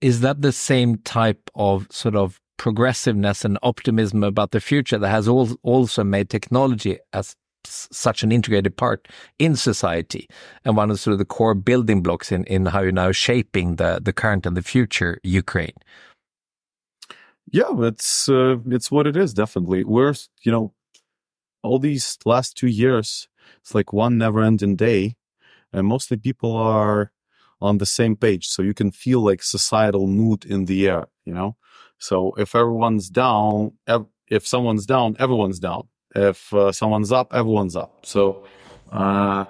is 0.00 0.20
that 0.20 0.42
the 0.42 0.52
same 0.52 0.96
type 0.98 1.50
of 1.54 1.86
sort 1.90 2.16
of 2.16 2.40
progressiveness 2.56 3.44
and 3.44 3.58
optimism 3.62 4.24
about 4.24 4.50
the 4.50 4.60
future 4.60 4.98
that 4.98 5.08
has 5.08 5.28
also 5.28 6.04
made 6.04 6.30
technology 6.30 6.98
as 7.12 7.36
such 7.66 8.22
an 8.22 8.30
integrated 8.30 8.76
part 8.76 9.08
in 9.38 9.56
society 9.56 10.28
and 10.64 10.76
one 10.76 10.90
of 10.90 11.00
sort 11.00 11.12
of 11.12 11.18
the 11.18 11.24
core 11.24 11.54
building 11.54 12.02
blocks 12.02 12.30
in, 12.30 12.44
in 12.44 12.66
how 12.66 12.80
you're 12.80 12.92
now 12.92 13.10
shaping 13.10 13.76
the, 13.76 14.00
the 14.02 14.12
current 14.12 14.46
and 14.46 14.56
the 14.56 14.62
future 14.62 15.18
Ukraine 15.22 15.72
yeah, 17.50 17.70
it's 17.78 18.28
uh, 18.28 18.56
it's 18.66 18.90
what 18.90 19.06
it 19.06 19.16
is. 19.16 19.34
Definitely, 19.34 19.84
we're 19.84 20.14
you 20.42 20.52
know 20.52 20.72
all 21.62 21.78
these 21.78 22.18
last 22.24 22.56
two 22.56 22.66
years, 22.68 23.28
it's 23.60 23.74
like 23.74 23.92
one 23.92 24.18
never-ending 24.18 24.76
day, 24.76 25.16
and 25.72 25.86
mostly 25.86 26.16
people 26.16 26.56
are 26.56 27.12
on 27.60 27.78
the 27.78 27.86
same 27.86 28.16
page, 28.16 28.46
so 28.48 28.62
you 28.62 28.74
can 28.74 28.90
feel 28.90 29.20
like 29.24 29.42
societal 29.42 30.06
mood 30.06 30.44
in 30.44 30.66
the 30.66 30.88
air. 30.88 31.06
You 31.24 31.34
know, 31.34 31.56
so 31.98 32.32
if 32.38 32.54
everyone's 32.54 33.08
down, 33.10 33.72
ev- 33.86 34.06
if 34.28 34.46
someone's 34.46 34.86
down, 34.86 35.16
everyone's 35.18 35.58
down. 35.58 35.88
If 36.14 36.52
uh, 36.54 36.72
someone's 36.72 37.12
up, 37.12 37.34
everyone's 37.34 37.76
up. 37.76 38.06
So 38.06 38.46
uh, 38.92 39.46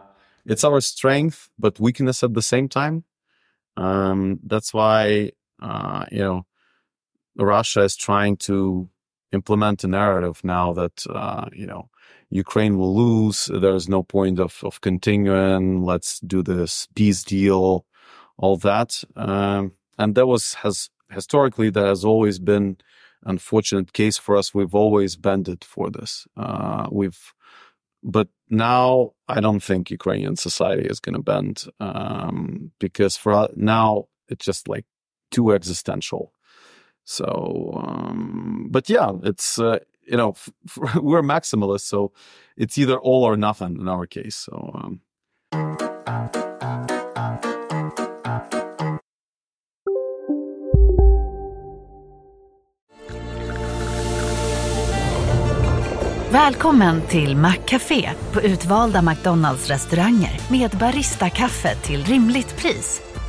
it's 0.47 0.65
our 0.65 0.81
strength, 0.81 1.51
but 1.59 1.81
weakness 1.81 2.23
at 2.23 2.35
the 2.35 2.43
same 2.43 2.69
time. 2.69 3.05
Um, 3.77 4.41
that's 4.45 4.73
why 4.73 5.33
uh, 5.61 6.07
you 6.11 6.19
know 6.19 6.47
Russia 7.37 7.83
is 7.83 7.97
trying 7.97 8.37
to 8.37 8.89
implement 9.33 9.85
a 9.85 9.89
narrative 9.89 10.41
now 10.45 10.73
that 10.73 11.05
uh, 11.11 11.47
you 11.53 11.67
know 11.67 11.91
Ukraine 12.31 12.79
will 12.79 12.95
lose. 12.95 13.51
There's 13.53 13.89
no 13.89 14.03
point 14.03 14.39
of 14.41 14.61
of 14.63 14.81
continuing. 14.81 15.85
Let's 15.85 16.21
do 16.21 16.43
this 16.43 16.89
peace 16.95 17.25
deal, 17.25 17.87
all 18.37 18.57
that. 18.59 19.03
Um, 19.17 19.73
and 19.99 20.15
that 20.15 20.27
was 20.27 20.55
has 20.55 20.91
historically 21.11 21.71
that 21.71 21.87
has 21.87 22.05
always 22.05 22.39
been 22.39 22.77
unfortunate 23.25 23.93
case 23.93 24.19
for 24.19 24.37
us. 24.37 24.55
We've 24.55 24.75
always 24.75 25.17
bended 25.17 25.65
for 25.65 25.91
this. 25.91 26.27
Uh, 26.37 26.89
we've, 26.91 27.33
but 28.03 28.29
now 28.51 29.13
I 29.29 29.41
don't 29.41 29.63
think 29.63 29.91
Ukrainian 29.91 30.37
society 30.37 30.87
is 30.89 31.01
going 31.01 31.15
to 31.15 31.23
bend 31.23 31.65
um, 31.81 32.73
because 32.79 33.17
for 33.17 33.49
now 33.57 34.09
it's 34.29 34.45
just 34.45 34.69
like 34.69 34.85
too 35.31 35.53
existential. 35.53 36.34
So, 37.05 37.83
um, 37.87 38.69
but 38.71 38.89
yeah, 38.89 39.13
it's 39.23 39.59
uh, 39.59 39.79
you 40.07 40.17
know 40.17 40.35
we're 40.97 41.23
maximalists, 41.23 41.89
so 41.89 42.13
it's 42.57 42.79
either 42.79 42.99
all 42.99 43.25
or 43.25 43.37
nothing 43.37 43.77
in 43.81 43.89
our 43.89 44.07
case. 44.07 44.37
So. 44.37 44.71
Um. 44.75 45.01
Välkommen 56.35 57.03
till 57.09 57.37
McCafé 57.37 58.11
på 58.33 58.41
utvalda 58.41 59.03
McDonalds 59.03 59.71
restauranger 59.71 60.41
med 60.51 60.71
Baristakaffe 60.71 61.75
till 61.75 62.05
rimligt 62.05 62.57
pris. 62.57 63.14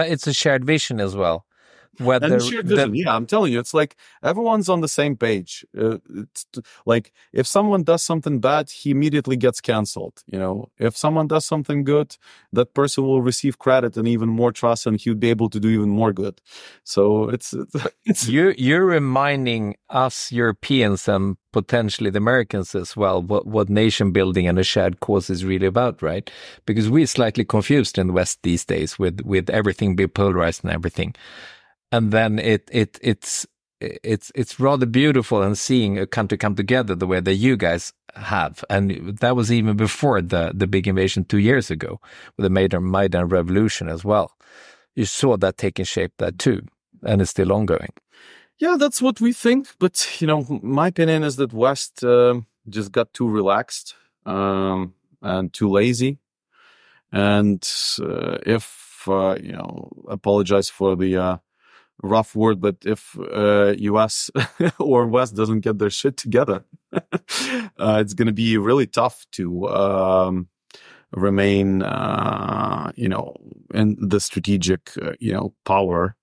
it's 0.00 0.26
a 0.26 0.32
shared 0.32 0.64
vision 0.64 1.00
as 1.00 1.16
well. 1.16 1.44
Whether 2.00 2.32
and 2.32 2.42
shared 2.42 2.66
vision. 2.66 2.94
yeah, 2.94 3.14
I'm 3.14 3.26
telling 3.26 3.52
you, 3.52 3.60
it's 3.60 3.74
like 3.74 3.96
everyone's 4.22 4.68
on 4.68 4.80
the 4.80 4.88
same 4.88 5.16
page. 5.16 5.64
Uh, 5.76 5.98
it's 6.14 6.46
like 6.86 7.12
if 7.32 7.46
someone 7.46 7.82
does 7.82 8.02
something 8.02 8.40
bad, 8.40 8.70
he 8.70 8.90
immediately 8.90 9.36
gets 9.36 9.60
canceled. 9.60 10.22
You 10.26 10.38
know, 10.38 10.70
if 10.78 10.96
someone 10.96 11.28
does 11.28 11.44
something 11.44 11.84
good, 11.84 12.16
that 12.52 12.74
person 12.74 13.04
will 13.04 13.22
receive 13.22 13.58
credit 13.58 13.96
and 13.96 14.08
even 14.08 14.28
more 14.28 14.52
trust, 14.52 14.86
and 14.86 15.00
he'll 15.00 15.14
be 15.14 15.30
able 15.30 15.50
to 15.50 15.60
do 15.60 15.68
even 15.68 15.90
more 15.90 16.12
good. 16.12 16.40
So 16.84 17.28
it's, 17.28 17.52
it's, 17.52 17.76
it's 18.04 18.28
you 18.28 18.54
you're 18.56 18.86
reminding 18.86 19.76
us 19.88 20.32
Europeans 20.32 21.08
and 21.08 21.36
potentially 21.52 22.10
the 22.10 22.18
Americans 22.18 22.74
as 22.74 22.96
well 22.96 23.22
what 23.22 23.46
what 23.46 23.68
nation 23.68 24.12
building 24.12 24.46
and 24.46 24.58
a 24.58 24.64
shared 24.64 25.00
cause 25.00 25.30
is 25.30 25.44
really 25.44 25.66
about, 25.66 26.02
right? 26.02 26.30
Because 26.66 26.88
we're 26.88 27.06
slightly 27.06 27.44
confused 27.44 27.98
in 27.98 28.08
the 28.08 28.12
West 28.12 28.38
these 28.42 28.64
days 28.64 28.98
with 28.98 29.20
with 29.22 29.50
everything 29.50 29.96
being 29.96 30.08
polarized 30.08 30.64
and 30.64 30.72
everything 30.72 31.14
and 31.92 32.12
then 32.12 32.38
it 32.38 32.68
it 32.72 32.98
it's 33.02 33.46
it's 33.80 34.30
it's 34.34 34.60
rather 34.60 34.86
beautiful 34.86 35.42
and 35.42 35.56
seeing 35.56 35.98
a 35.98 36.06
country 36.06 36.36
come 36.36 36.54
together 36.54 36.94
the 36.94 37.06
way 37.06 37.20
that 37.20 37.34
you 37.34 37.56
guys 37.56 37.92
have, 38.14 38.64
and 38.68 39.18
that 39.18 39.36
was 39.36 39.50
even 39.50 39.76
before 39.76 40.20
the 40.20 40.52
the 40.54 40.66
big 40.66 40.86
invasion 40.86 41.24
two 41.24 41.38
years 41.38 41.70
ago 41.70 42.00
with 42.36 42.44
the 42.44 42.50
Maidan 42.50 42.90
Maidan 42.90 43.28
Revolution 43.28 43.88
as 43.88 44.04
well. 44.04 44.36
You 44.94 45.04
saw 45.04 45.36
that 45.38 45.56
taking 45.56 45.84
shape 45.84 46.12
there 46.18 46.32
too, 46.32 46.62
and 47.02 47.22
it's 47.22 47.30
still 47.30 47.52
ongoing. 47.52 47.92
Yeah, 48.58 48.76
that's 48.78 49.00
what 49.00 49.20
we 49.20 49.32
think. 49.32 49.68
But 49.78 50.20
you 50.20 50.26
know, 50.26 50.60
my 50.62 50.88
opinion 50.88 51.22
is 51.24 51.36
that 51.36 51.52
West 51.52 52.04
uh, 52.04 52.40
just 52.68 52.92
got 52.92 53.14
too 53.14 53.28
relaxed 53.28 53.94
um, 54.26 54.94
and 55.22 55.52
too 55.52 55.70
lazy, 55.70 56.18
and 57.12 57.66
uh, 58.02 58.38
if 58.44 59.08
uh, 59.08 59.38
you 59.42 59.52
know, 59.52 59.88
apologize 60.08 60.68
for 60.68 60.96
the 60.96 61.16
uh, 61.16 61.36
rough 62.02 62.34
word, 62.34 62.60
but 62.60 62.76
if 62.84 63.18
uh, 63.18 63.74
US 63.78 64.30
or 64.78 65.06
West 65.06 65.36
doesn't 65.36 65.60
get 65.60 65.78
their 65.78 65.90
shit 65.90 66.16
together, 66.16 66.64
uh, 66.92 67.98
it's 68.00 68.14
going 68.14 68.26
to 68.26 68.32
be 68.32 68.56
really 68.56 68.86
tough 68.86 69.26
to 69.32 69.68
um, 69.68 70.48
remain, 71.12 71.82
uh, 71.82 72.92
you 72.96 73.08
know, 73.08 73.34
in 73.74 73.96
the 74.00 74.20
strategic, 74.20 74.90
uh, 75.02 75.12
you 75.20 75.32
know, 75.32 75.54
power 75.64 76.16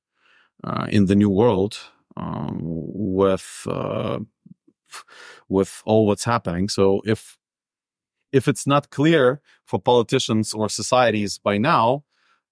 uh, 0.64 0.88
in 0.90 1.06
the 1.06 1.16
new 1.16 1.30
world 1.30 1.78
um, 2.16 2.60
with 2.62 3.66
uh, 3.70 4.20
with 5.50 5.82
all 5.86 6.06
what's 6.08 6.24
happening. 6.24 6.70
So 6.70 7.02
if 7.06 7.38
if 8.32 8.48
it's 8.48 8.68
not 8.68 8.90
clear 8.90 9.42
for 9.66 9.80
politicians 9.80 10.54
or 10.54 10.70
societies 10.70 11.38
by 11.38 11.58
now 11.58 12.04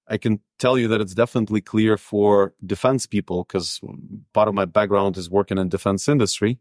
I 0.07 0.17
can 0.17 0.39
tell 0.59 0.77
you 0.77 0.87
that 0.89 1.01
it's 1.01 1.15
definitely 1.15 1.61
clear 1.61 1.97
for 1.97 2.53
defense 2.65 3.07
people 3.07 3.43
because 3.43 3.81
part 4.33 4.47
of 4.47 4.53
my 4.53 4.65
background 4.65 5.17
is 5.17 5.29
working 5.29 5.57
in 5.57 5.69
defense 5.69 6.07
industry. 6.07 6.59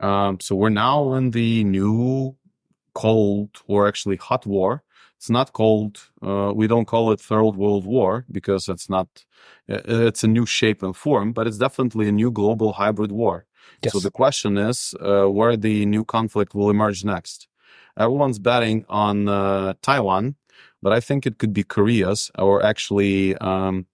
Um, 0.00 0.40
so 0.40 0.56
we're 0.56 0.70
now 0.70 1.14
in 1.14 1.30
the 1.30 1.62
new 1.64 2.36
cold 2.94 3.50
or 3.66 3.86
actually 3.86 4.16
hot 4.16 4.44
war. 4.44 4.82
It's 5.16 5.30
not 5.30 5.52
cold. 5.52 6.00
Uh, 6.20 6.52
we 6.54 6.66
don't 6.66 6.86
call 6.86 7.12
it 7.12 7.20
third 7.20 7.52
world 7.52 7.86
war 7.86 8.26
because 8.30 8.68
it's 8.68 8.90
not, 8.90 9.24
it's 9.68 10.24
a 10.24 10.28
new 10.28 10.44
shape 10.44 10.82
and 10.82 10.96
form, 10.96 11.32
but 11.32 11.46
it's 11.46 11.58
definitely 11.58 12.08
a 12.08 12.12
new 12.12 12.30
global 12.30 12.72
hybrid 12.72 13.12
war. 13.12 13.46
Yes. 13.82 13.92
So 13.92 14.00
the 14.00 14.10
question 14.10 14.58
is, 14.58 14.94
uh, 15.00 15.26
where 15.26 15.56
the 15.56 15.86
new 15.86 16.04
conflict 16.04 16.54
will 16.54 16.70
emerge 16.70 17.04
next. 17.04 17.48
Everyone's 17.96 18.38
betting 18.38 18.84
on 18.88 19.28
uh, 19.28 19.74
Taiwan 19.80 20.34
but 20.84 20.92
I 20.92 21.00
think 21.00 21.26
it 21.26 21.38
could 21.38 21.54
be 21.54 21.64
Korea's 21.64 22.30
or 22.38 22.62
actually 22.62 23.34
um, 23.38 23.86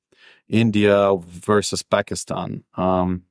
India 0.49 1.15
versus 1.17 1.83
Pakistan. 1.85 2.65
Um, 2.77 3.23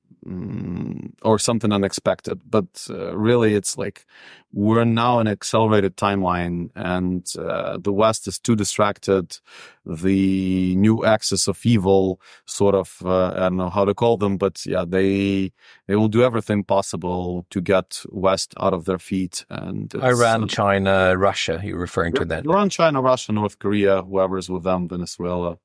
or 1.22 1.40
something 1.40 1.72
unexpected. 1.72 2.42
But 2.50 2.88
uh, 2.90 3.16
really, 3.16 3.56
it's 3.56 3.78
like 3.78 4.06
we're 4.52 4.86
now 4.86 5.20
in 5.20 5.28
an 5.28 5.34
accelerated 5.34 5.96
timeline, 5.96 6.70
and 6.76 7.26
uh, 7.38 7.78
the 7.78 7.94
West 7.94 8.28
is 8.28 8.40
too 8.40 8.56
distracted. 8.56 9.38
The 9.86 10.76
new 10.76 11.06
axis 11.06 11.48
of 11.48 11.60
evil, 11.66 12.20
sort 12.46 12.76
of, 12.76 12.98
uh, 13.04 13.30
I 13.30 13.40
don't 13.40 13.58
know 13.58 13.70
how 13.70 13.86
to 13.86 13.94
call 13.94 14.18
them, 14.18 14.38
but 14.38 14.66
yeah, 14.66 14.86
they 14.88 15.52
they 15.88 15.96
will 15.96 16.10
do 16.10 16.24
everything 16.24 16.64
possible 16.64 17.46
to 17.50 17.62
get 17.62 18.04
West 18.10 18.54
out 18.60 18.74
of 18.74 18.86
their 18.86 19.00
feet. 19.00 19.46
And 19.50 19.94
Iran, 19.96 20.48
China, 20.48 21.16
Russia. 21.18 21.62
You're 21.64 21.80
referring 21.80 22.14
to 22.14 22.26
that? 22.26 22.46
Iran, 22.46 22.70
China, 22.70 23.02
Russia, 23.02 23.32
North 23.32 23.60
Korea, 23.60 24.02
whoever's 24.02 24.50
with 24.50 24.64
them, 24.64 24.88
Venezuela. 24.88 25.58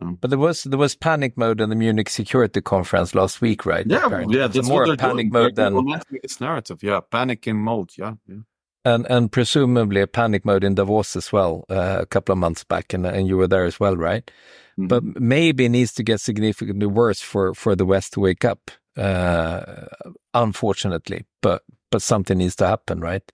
Um, 0.00 0.18
but 0.20 0.28
there 0.28 0.38
was 0.38 0.64
there 0.64 0.78
was 0.78 0.94
panic 0.94 1.38
mode 1.38 1.60
in 1.60 1.70
the 1.70 1.76
Munich 1.76 2.10
Security 2.10 2.60
Conference 2.60 3.14
last 3.14 3.40
week, 3.40 3.64
right? 3.64 3.86
Yeah, 3.86 4.06
apparently. 4.06 4.38
yeah, 4.38 4.46
that's 4.46 4.68
more 4.68 4.84
panic 4.96 4.98
doing. 4.98 5.32
mode 5.32 5.56
they're 5.56 5.70
than 5.70 6.00
this 6.22 6.40
narrative. 6.40 6.82
Yeah, 6.82 7.00
panic 7.00 7.46
in 7.46 7.56
mode. 7.56 7.90
Yeah, 7.96 8.14
yeah. 8.28 8.40
And 8.84 9.06
and 9.08 9.32
presumably 9.32 10.00
a 10.00 10.06
panic 10.06 10.44
mode 10.44 10.64
in 10.64 10.74
Davos 10.74 11.16
as 11.16 11.32
well 11.32 11.64
uh, 11.70 11.98
a 12.00 12.06
couple 12.06 12.32
of 12.34 12.38
months 12.38 12.62
back, 12.62 12.92
and 12.92 13.06
and 13.06 13.26
you 13.26 13.36
were 13.36 13.48
there 13.48 13.64
as 13.64 13.80
well, 13.80 13.96
right? 13.96 14.30
Mm-hmm. 14.78 14.88
But 14.88 15.02
maybe 15.20 15.64
it 15.64 15.70
needs 15.70 15.94
to 15.94 16.02
get 16.02 16.20
significantly 16.20 16.86
worse 16.86 17.22
for 17.22 17.54
for 17.54 17.74
the 17.74 17.86
West 17.86 18.12
to 18.12 18.20
wake 18.20 18.44
up. 18.44 18.70
Uh, 18.96 19.86
unfortunately, 20.34 21.24
but 21.40 21.62
but 21.90 22.02
something 22.02 22.38
needs 22.38 22.56
to 22.56 22.66
happen, 22.66 23.00
right? 23.00 23.32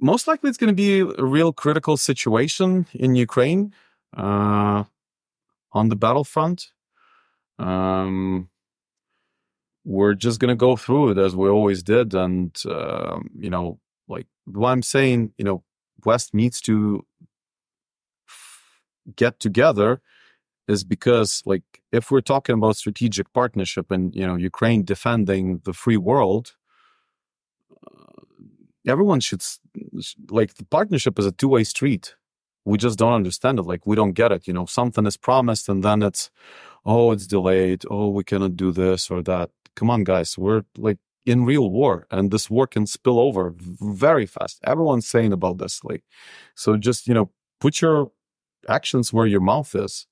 Most 0.00 0.26
likely, 0.26 0.48
it's 0.48 0.58
going 0.58 0.74
to 0.74 0.74
be 0.74 1.00
a 1.00 1.24
real 1.24 1.52
critical 1.52 1.96
situation 1.96 2.86
in 2.94 3.14
Ukraine. 3.14 3.72
Uh, 4.16 4.84
on 5.72 5.88
the 5.88 5.96
battlefront. 5.96 6.72
Um, 7.58 8.48
we're 9.84 10.14
just 10.14 10.40
gonna 10.40 10.56
go 10.56 10.76
through 10.76 11.10
it 11.10 11.18
as 11.18 11.34
we 11.34 11.48
always 11.48 11.82
did, 11.82 12.14
and 12.14 12.56
uh, 12.66 13.18
you 13.36 13.50
know, 13.50 13.78
like 14.08 14.26
what 14.44 14.70
I'm 14.70 14.82
saying, 14.82 15.32
you 15.38 15.44
know, 15.44 15.64
West 16.04 16.34
needs 16.34 16.60
to 16.62 17.04
get 19.16 19.40
together 19.40 20.00
is 20.68 20.84
because 20.84 21.42
like 21.44 21.62
if 21.90 22.10
we're 22.10 22.20
talking 22.20 22.54
about 22.54 22.76
strategic 22.76 23.32
partnership 23.32 23.90
and 23.90 24.14
you 24.14 24.26
know 24.26 24.36
Ukraine 24.36 24.84
defending 24.84 25.60
the 25.64 25.72
free 25.72 25.96
world, 25.96 26.54
uh, 27.86 28.22
everyone 28.86 29.20
should 29.20 29.42
like 30.30 30.54
the 30.54 30.64
partnership 30.64 31.18
is 31.18 31.26
a 31.26 31.32
two 31.32 31.48
way 31.48 31.64
street 31.64 32.14
we 32.64 32.78
just 32.78 32.98
don't 32.98 33.12
understand 33.12 33.58
it. 33.58 33.62
Like 33.62 33.86
we 33.86 33.96
don't 33.96 34.12
get 34.12 34.32
it. 34.32 34.46
You 34.46 34.54
know, 34.54 34.66
something 34.66 35.06
is 35.06 35.16
promised 35.16 35.68
and 35.68 35.82
then 35.82 36.02
it's, 36.02 36.30
oh, 36.84 37.12
it's 37.12 37.26
delayed. 37.26 37.84
Oh, 37.90 38.08
we 38.08 38.24
cannot 38.24 38.56
do 38.56 38.72
this 38.72 39.10
or 39.10 39.22
that. 39.22 39.50
Come 39.74 39.90
on, 39.90 40.04
guys. 40.04 40.38
We're 40.38 40.62
like 40.76 40.98
in 41.24 41.44
real 41.44 41.70
war 41.70 42.06
and 42.10 42.30
this 42.30 42.50
war 42.50 42.66
can 42.66 42.86
spill 42.86 43.18
over 43.18 43.54
very 43.56 44.26
fast. 44.26 44.60
Everyone's 44.64 45.06
saying 45.06 45.32
about 45.32 45.58
this. 45.58 45.82
Like, 45.84 46.04
so 46.54 46.76
just, 46.76 47.06
you 47.06 47.14
know, 47.14 47.30
put 47.60 47.80
your 47.80 48.10
actions 48.68 49.12
where 49.12 49.26
your 49.26 49.40
mouth 49.40 49.74
is. 49.74 50.06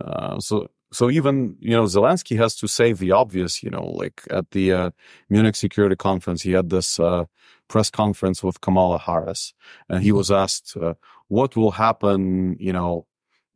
Uh, 0.00 0.38
so, 0.40 0.68
so 0.92 1.10
even, 1.10 1.56
you 1.60 1.72
know, 1.72 1.84
Zelensky 1.84 2.36
has 2.36 2.54
to 2.56 2.68
say 2.68 2.92
the 2.92 3.10
obvious, 3.12 3.62
you 3.62 3.70
know, 3.70 3.84
like 3.84 4.22
at 4.30 4.52
the 4.52 4.72
uh, 4.72 4.90
Munich 5.28 5.56
Security 5.56 5.96
Conference, 5.96 6.42
he 6.42 6.52
had 6.52 6.70
this 6.70 7.00
uh, 7.00 7.24
press 7.68 7.90
conference 7.90 8.42
with 8.42 8.60
Kamala 8.60 8.98
Harris 8.98 9.52
and 9.88 10.02
he 10.02 10.12
was 10.12 10.30
asked, 10.30 10.76
uh, 10.80 10.94
what 11.28 11.56
will 11.56 11.72
happen, 11.72 12.56
you 12.58 12.72
know, 12.72 13.06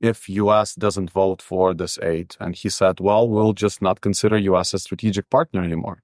if 0.00 0.28
US 0.28 0.74
doesn't 0.74 1.10
vote 1.10 1.42
for 1.42 1.74
this 1.74 1.98
aid? 2.02 2.36
And 2.40 2.54
he 2.54 2.68
said, 2.68 3.00
well, 3.00 3.28
we'll 3.28 3.52
just 3.52 3.82
not 3.82 4.00
consider 4.00 4.36
US 4.38 4.74
a 4.74 4.78
strategic 4.78 5.30
partner 5.30 5.62
anymore. 5.62 6.02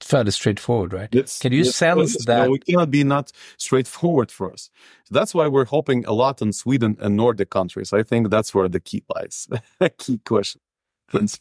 Fairly 0.00 0.30
straightforward, 0.30 0.92
right? 0.92 1.08
It's, 1.12 1.38
Can 1.38 1.52
you 1.52 1.64
sense 1.64 2.26
that? 2.26 2.48
No, 2.48 2.54
it 2.54 2.66
cannot 2.66 2.90
be 2.90 3.02
not 3.02 3.32
straightforward 3.56 4.30
for 4.30 4.52
us. 4.52 4.68
So 5.04 5.14
that's 5.14 5.34
why 5.34 5.48
we're 5.48 5.64
hoping 5.64 6.04
a 6.04 6.12
lot 6.12 6.42
on 6.42 6.52
Sweden 6.52 6.96
and 7.00 7.16
Nordic 7.16 7.48
countries. 7.48 7.94
I 7.94 8.02
think 8.02 8.28
that's 8.28 8.54
where 8.54 8.68
the 8.68 8.78
key 8.78 9.02
lies. 9.14 9.48
key 9.98 10.18
question. 10.18 10.60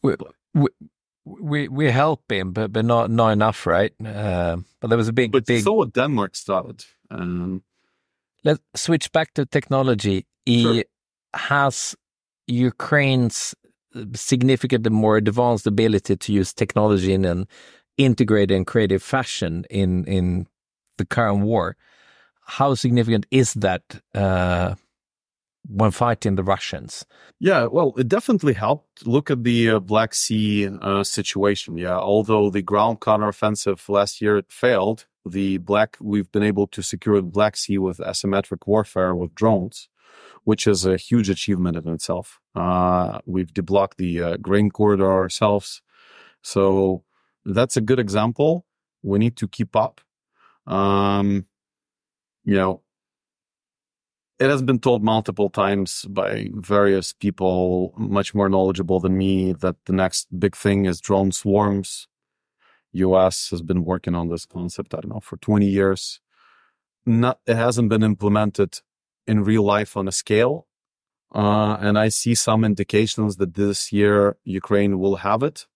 We, 0.01 0.15
we, 0.53 0.67
we 1.25 1.67
we 1.67 1.91
help 1.91 2.31
him, 2.31 2.53
but 2.53 2.71
but 2.71 2.85
not 2.85 3.11
not 3.11 3.31
enough, 3.31 3.65
right? 3.65 3.91
Uh, 4.03 4.57
but 4.79 4.87
there 4.87 4.97
was 4.97 5.09
a 5.09 5.13
big, 5.13 5.31
but 5.33 5.45
big. 5.45 5.63
So 5.63 5.83
Denmark 5.83 6.35
started. 6.35 6.85
Um, 7.11 7.61
Let's 8.45 8.61
switch 8.75 9.11
back 9.11 9.33
to 9.33 9.45
technology. 9.45 10.25
Sure. 10.47 10.83
Has 11.33 11.95
Ukraine's 12.47 13.55
significantly 14.13 14.91
more 14.91 15.17
advanced 15.17 15.67
ability 15.67 16.15
to 16.17 16.33
use 16.33 16.53
technology 16.53 17.13
in 17.13 17.25
an 17.25 17.47
integrated 17.97 18.55
and 18.55 18.67
creative 18.67 19.01
fashion 19.01 19.65
in 19.69 20.05
in 20.05 20.47
the 20.97 21.05
current 21.05 21.41
war. 21.41 21.75
How 22.47 22.75
significant 22.75 23.25
is 23.31 23.53
that 23.55 23.81
uh, 24.13 24.75
when 25.67 25.91
fighting 25.91 26.35
the 26.35 26.43
Russians? 26.43 27.05
Yeah, 27.39 27.65
well, 27.65 27.93
it 27.97 28.07
definitely 28.07 28.53
helped. 28.53 29.07
Look 29.07 29.31
at 29.31 29.43
the 29.43 29.71
uh, 29.71 29.79
Black 29.79 30.13
Sea 30.13 30.67
uh, 30.67 31.03
situation. 31.03 31.77
Yeah, 31.77 31.97
although 31.97 32.49
the 32.49 32.61
ground 32.61 32.99
counteroffensive 32.99 33.89
last 33.89 34.21
year 34.21 34.43
failed, 34.47 35.07
the 35.25 35.57
black 35.57 35.97
we've 35.99 36.31
been 36.31 36.43
able 36.43 36.67
to 36.67 36.81
secure 36.81 37.17
the 37.17 37.23
Black 37.23 37.57
Sea 37.57 37.77
with 37.77 37.97
asymmetric 37.97 38.67
warfare 38.67 39.15
with 39.15 39.33
drones, 39.35 39.89
which 40.43 40.67
is 40.67 40.85
a 40.85 40.97
huge 40.97 41.29
achievement 41.29 41.77
in 41.77 41.87
itself. 41.87 42.39
Uh, 42.53 43.19
we've 43.25 43.53
deblocked 43.53 43.95
the 43.97 44.21
uh, 44.21 44.37
grain 44.37 44.69
corridor 44.69 45.11
ourselves. 45.11 45.81
So 46.41 47.03
that's 47.43 47.77
a 47.77 47.81
good 47.81 47.99
example. 47.99 48.65
We 49.03 49.19
need 49.19 49.35
to 49.37 49.47
keep 49.47 49.75
up. 49.75 50.01
Um, 50.67 51.45
you 52.43 52.55
know, 52.55 52.81
it 54.39 54.49
has 54.49 54.61
been 54.61 54.79
told 54.79 55.03
multiple 55.03 55.49
times 55.49 56.05
by 56.09 56.49
various 56.53 57.13
people 57.13 57.93
much 57.97 58.35
more 58.35 58.49
knowledgeable 58.49 58.99
than 58.99 59.17
me 59.17 59.53
that 59.53 59.75
the 59.85 59.93
next 59.93 60.27
big 60.37 60.55
thing 60.55 60.85
is 60.85 60.99
drone 60.99 61.31
swarms. 61.31 62.07
US 62.95 63.49
has 63.49 63.61
been 63.61 63.83
working 63.83 64.15
on 64.15 64.29
this 64.29 64.45
concept, 64.45 64.93
I 64.93 65.01
don't 65.01 65.13
know, 65.13 65.19
for 65.19 65.37
20 65.37 65.65
years. 65.67 66.19
Not, 67.05 67.39
it 67.45 67.55
hasn't 67.55 67.89
been 67.89 68.03
implemented 68.03 68.81
in 69.27 69.43
real 69.43 69.63
life 69.63 69.95
on 69.97 70.07
a 70.07 70.11
scale. 70.11 70.67
Uh, 71.33 71.77
and 71.81 71.97
I 71.99 72.09
see 72.09 72.35
some 72.35 72.63
indications 72.63 73.37
that 73.37 73.55
this 73.55 73.91
year 73.91 74.37
Ukraine 74.43 74.99
will 74.99 75.17
have 75.17 75.43
it. 75.43 75.67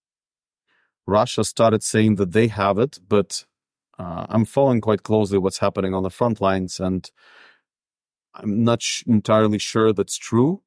Russia 1.06 1.44
started 1.44 1.84
saying 1.84 2.16
that 2.16 2.32
they 2.32 2.48
have 2.48 2.78
it, 2.78 3.00
but 3.08 3.46
uh, 3.98 4.26
I'm 4.30 4.46
following 4.46 4.80
quite 4.80 5.04
closely 5.04 5.38
what's 5.38 5.58
happening 5.58 5.94
on 5.94 6.04
the 6.04 6.10
front 6.10 6.40
lines, 6.40 6.80
and 6.80 7.10
I'm 8.36 8.64
not 8.64 8.82
sh- 8.82 9.04
entirely 9.08 9.58
sure 9.58 9.92
that's 9.92 10.18
true. 10.18 10.62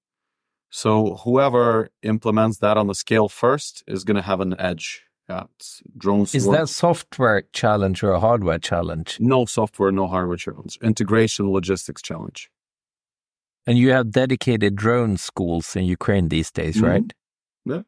So 0.68 1.16
whoever 1.24 1.90
implements 2.02 2.58
that 2.58 2.76
on 2.76 2.86
the 2.88 2.94
scale 2.94 3.28
first 3.28 3.84
is 3.86 4.04
going 4.04 4.16
to 4.16 4.22
have 4.22 4.40
an 4.40 4.58
edge. 4.58 5.04
Yeah, 5.28 5.44
drones. 5.96 6.34
Is 6.34 6.46
work. 6.46 6.58
that 6.58 6.68
software 6.68 7.44
challenge 7.52 8.02
or 8.02 8.10
a 8.12 8.20
hardware 8.20 8.58
challenge? 8.58 9.18
No 9.20 9.46
software, 9.46 9.92
no 9.92 10.06
hardware 10.08 10.36
challenge. 10.36 10.78
Integration 10.82 11.50
logistics 11.50 12.02
challenge. 12.02 12.50
And 13.66 13.78
you 13.78 13.92
have 13.92 14.10
dedicated 14.10 14.74
drone 14.74 15.16
schools 15.16 15.76
in 15.76 15.84
Ukraine 15.84 16.28
these 16.28 16.50
days, 16.50 16.76
mm-hmm. 16.76 16.86
right? 16.86 17.12
Yeah. 17.64 17.82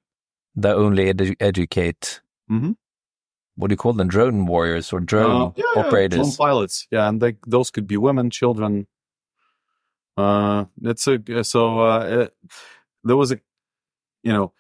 That 0.55 0.77
only 0.77 1.13
edu- 1.13 1.37
educate. 1.41 2.21
Mm-hmm. 2.51 2.73
What 3.57 3.69
do 3.69 3.73
you 3.73 3.77
call 3.77 3.93
them? 3.93 4.09
Drone 4.09 4.47
warriors 4.47 4.93
or 4.93 5.01
drone 5.01 5.43
uh, 5.49 5.53
yeah, 5.57 5.81
operators? 5.81 6.19
Drone 6.19 6.37
pilots. 6.37 6.87
Yeah, 6.91 7.09
and 7.09 7.21
they, 7.21 7.37
those 7.47 7.71
could 7.71 7.87
be 7.87 7.97
women, 7.97 8.31
children. 8.31 8.87
Uh, 10.17 10.67
it's 10.83 11.09
a 11.09 11.45
so 11.45 11.81
uh, 11.81 12.05
it, 12.05 12.37
there 13.03 13.17
was 13.17 13.33
a, 13.33 13.41
you 14.23 14.33
know, 14.33 14.53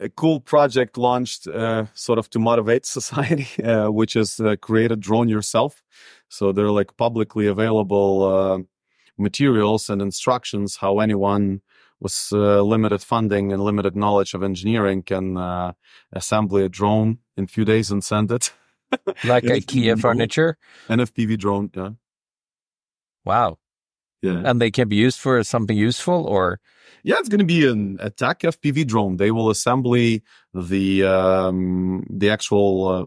a 0.00 0.08
cool 0.08 0.40
project 0.40 0.96
launched 0.96 1.46
uh, 1.46 1.86
sort 1.94 2.18
of 2.18 2.30
to 2.30 2.38
motivate 2.38 2.86
society, 2.98 3.62
uh, 3.62 3.90
which 3.90 4.16
is 4.16 4.40
uh, 4.40 4.56
create 4.56 4.92
a 4.92 4.96
drone 4.96 5.28
yourself. 5.28 5.82
So 6.28 6.52
they're 6.52 6.70
like 6.70 6.96
publicly 6.96 7.46
available 7.46 8.22
uh, 8.24 8.58
materials 9.16 9.90
and 9.90 10.00
instructions 10.00 10.76
how 10.76 11.00
anyone 11.00 11.60
with 12.00 12.28
uh, 12.32 12.62
limited 12.62 13.02
funding 13.02 13.52
and 13.52 13.62
limited 13.62 13.96
knowledge 13.96 14.34
of 14.34 14.42
engineering 14.42 15.02
can 15.02 15.36
uh, 15.36 15.72
assemble 16.12 16.58
a 16.58 16.68
drone 16.68 17.18
in 17.36 17.44
a 17.44 17.48
few 17.48 17.64
days 17.64 17.90
and 17.90 18.04
send 18.04 18.30
it. 18.30 18.52
like 19.24 19.44
IKEA 19.44 20.00
furniture? 20.00 20.56
An 20.88 21.00
FPV 21.00 21.38
drone, 21.38 21.70
yeah. 21.74 21.90
Wow. 23.24 23.58
Yeah. 24.22 24.42
And 24.44 24.60
they 24.60 24.70
can 24.70 24.88
be 24.88 24.96
used 24.96 25.18
for 25.20 25.42
something 25.44 25.76
useful 25.76 26.24
or? 26.26 26.60
Yeah, 27.04 27.16
it's 27.18 27.28
going 27.28 27.38
to 27.38 27.44
be 27.44 27.66
an 27.66 27.98
attack 28.00 28.40
FPV 28.40 28.86
drone. 28.86 29.16
They 29.16 29.30
will 29.30 29.50
assembly 29.50 30.22
the, 30.52 31.04
um, 31.04 32.04
the 32.10 32.30
actual, 32.30 32.88
uh, 32.88 33.04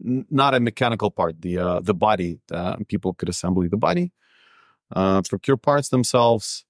not 0.00 0.54
a 0.54 0.60
mechanical 0.60 1.10
part, 1.10 1.42
the, 1.42 1.58
uh, 1.58 1.80
the 1.80 1.94
body. 1.94 2.40
Uh, 2.50 2.76
people 2.88 3.12
could 3.12 3.28
assemble 3.28 3.68
the 3.68 3.76
body, 3.76 4.12
uh, 4.94 5.20
procure 5.28 5.58
parts 5.58 5.90
themselves. 5.90 6.64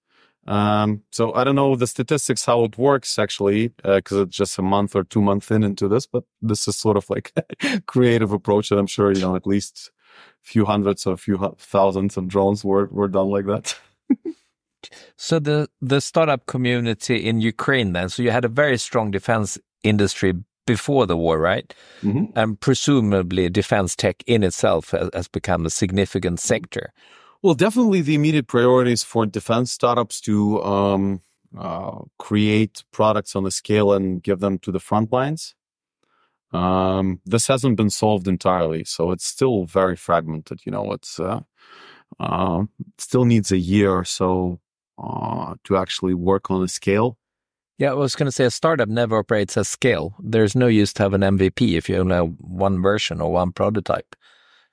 Um, 0.46 1.02
so 1.12 1.32
I 1.34 1.44
don't 1.44 1.54
know 1.54 1.76
the 1.76 1.86
statistics, 1.86 2.44
how 2.44 2.64
it 2.64 2.76
works 2.78 3.18
actually, 3.18 3.68
because 3.68 4.18
uh, 4.18 4.22
it's 4.22 4.36
just 4.36 4.58
a 4.58 4.62
month 4.62 4.96
or 4.96 5.04
two 5.04 5.22
months 5.22 5.50
in 5.50 5.62
into 5.62 5.86
this, 5.86 6.06
but 6.06 6.24
this 6.42 6.66
is 6.66 6.76
sort 6.76 6.96
of 6.96 7.08
like 7.08 7.32
creative 7.86 8.32
approach 8.32 8.70
that 8.70 8.78
I'm 8.78 8.86
sure, 8.86 9.12
you 9.12 9.20
know, 9.20 9.36
at 9.36 9.46
least 9.46 9.92
few 10.42 10.64
hundreds 10.64 11.06
or 11.06 11.14
a 11.14 11.16
few 11.16 11.56
thousands 11.58 12.16
of 12.16 12.28
drones 12.28 12.64
were, 12.64 12.86
were 12.86 13.08
done 13.08 13.28
like 13.28 13.46
that. 13.46 13.78
so 15.16 15.38
the 15.38 15.68
the 15.80 16.00
startup 16.00 16.46
community 16.46 17.16
in 17.16 17.40
Ukraine 17.40 17.92
then, 17.92 18.08
so 18.08 18.22
you 18.22 18.30
had 18.30 18.44
a 18.44 18.48
very 18.48 18.78
strong 18.78 19.10
defense 19.10 19.58
industry 19.82 20.34
before 20.66 21.06
the 21.06 21.16
war, 21.16 21.38
right? 21.38 21.74
Mm-hmm. 22.02 22.38
And 22.38 22.60
presumably 22.60 23.48
defense 23.48 23.96
tech 23.96 24.22
in 24.26 24.42
itself 24.42 24.90
has, 24.90 25.10
has, 25.12 25.28
become 25.28 25.66
a 25.66 25.70
significant 25.70 26.38
sector. 26.38 26.92
Well, 27.42 27.54
definitely 27.54 28.02
the 28.02 28.14
immediate 28.14 28.46
priorities 28.46 29.02
for 29.02 29.26
defense 29.26 29.72
startups 29.72 30.20
to 30.22 30.62
um, 30.62 31.22
uh, 31.58 32.00
create 32.18 32.84
products 32.92 33.34
on 33.34 33.44
the 33.44 33.50
scale 33.50 33.92
and 33.92 34.22
give 34.22 34.40
them 34.40 34.58
to 34.60 34.70
the 34.70 34.78
front 34.78 35.12
lines. 35.12 35.54
Um, 36.52 37.20
this 37.24 37.46
hasn't 37.46 37.76
been 37.76 37.90
solved 37.90 38.26
entirely, 38.26 38.84
so 38.84 39.12
it's 39.12 39.26
still 39.26 39.64
very 39.64 39.96
fragmented. 39.96 40.60
You 40.64 40.72
know, 40.72 40.92
it's 40.92 41.20
uh, 41.20 41.40
uh, 42.18 42.64
still 42.98 43.24
needs 43.24 43.52
a 43.52 43.58
year 43.58 43.92
or 43.92 44.04
so 44.04 44.60
uh, 44.98 45.54
to 45.64 45.76
actually 45.76 46.14
work 46.14 46.50
on 46.50 46.62
a 46.62 46.68
scale. 46.68 47.16
Yeah, 47.78 47.92
I 47.92 47.94
was 47.94 48.14
going 48.14 48.26
to 48.26 48.32
say 48.32 48.44
a 48.44 48.50
startup 48.50 48.88
never 48.88 49.18
operates 49.18 49.56
at 49.56 49.66
scale. 49.66 50.14
There's 50.22 50.54
no 50.54 50.66
use 50.66 50.92
to 50.94 51.02
have 51.04 51.14
an 51.14 51.22
MVP 51.22 51.78
if 51.78 51.88
you 51.88 51.96
only 51.96 52.14
have 52.14 52.34
one 52.38 52.82
version 52.82 53.20
or 53.22 53.32
one 53.32 53.52
prototype. 53.52 54.14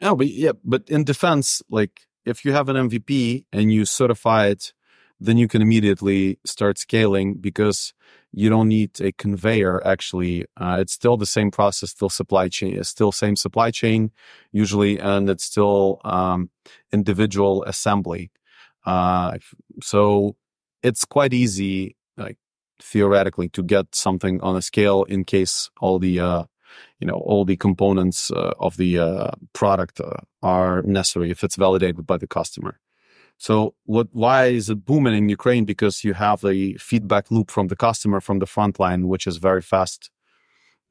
Yeah, 0.01 0.13
but 0.13 0.27
yeah, 0.27 0.51
but 0.63 0.89
in 0.89 1.05
defense, 1.05 1.61
like 1.69 2.01
if 2.25 2.43
you 2.43 2.51
have 2.51 2.67
an 2.67 2.89
MVP 2.89 3.45
and 3.53 3.71
you 3.71 3.85
certify 3.85 4.47
it, 4.47 4.73
then 5.19 5.37
you 5.37 5.47
can 5.47 5.61
immediately 5.61 6.37
start 6.45 6.77
scaling 6.77 7.35
because 7.35 7.93
you 8.39 8.49
don't 8.49 8.67
need 8.67 8.91
a 9.01 9.11
conveyor 9.13 9.75
actually 9.93 10.45
uh, 10.57 10.77
it's 10.79 10.93
still 10.93 11.17
the 11.17 11.25
same 11.37 11.49
process 11.49 11.89
still 11.89 12.09
supply 12.09 12.47
chain 12.47 12.77
it's 12.77 12.89
still 12.89 13.11
same 13.11 13.35
supply 13.35 13.71
chain 13.71 14.11
usually 14.51 14.99
and 14.99 15.29
it's 15.29 15.43
still 15.43 15.99
um, 16.03 16.49
individual 16.91 17.63
assembly. 17.63 18.31
Uh, 18.85 19.37
so 19.81 20.35
it's 20.83 21.05
quite 21.05 21.33
easy 21.33 21.95
like 22.17 22.37
theoretically 22.81 23.49
to 23.49 23.63
get 23.63 23.93
something 23.93 24.39
on 24.41 24.55
a 24.55 24.61
scale 24.61 25.03
in 25.03 25.23
case 25.25 25.69
all 25.81 25.99
the 25.99 26.19
uh, 26.19 26.43
you 26.99 27.07
know 27.07 27.15
all 27.15 27.43
the 27.43 27.57
components 27.57 28.31
uh, 28.31 28.53
of 28.59 28.77
the 28.77 28.99
uh, 28.99 29.31
product 29.53 29.99
uh, 29.99 30.11
are 30.41 30.81
necessary 30.83 31.31
if 31.31 31.43
it's 31.43 31.55
validated 31.55 32.05
by 32.05 32.17
the 32.17 32.27
customer 32.27 32.79
so 33.37 33.75
what, 33.85 34.07
why 34.11 34.45
is 34.45 34.69
it 34.69 34.85
booming 34.85 35.15
in 35.15 35.29
Ukraine? 35.29 35.65
Because 35.65 36.03
you 36.03 36.13
have 36.13 36.41
the 36.41 36.73
feedback 36.75 37.29
loop 37.29 37.51
from 37.51 37.67
the 37.67 37.75
customer 37.75 38.19
from 38.19 38.39
the 38.39 38.45
front 38.45 38.79
line, 38.79 39.07
which 39.07 39.27
is 39.27 39.37
very 39.37 39.61
fast. 39.61 40.09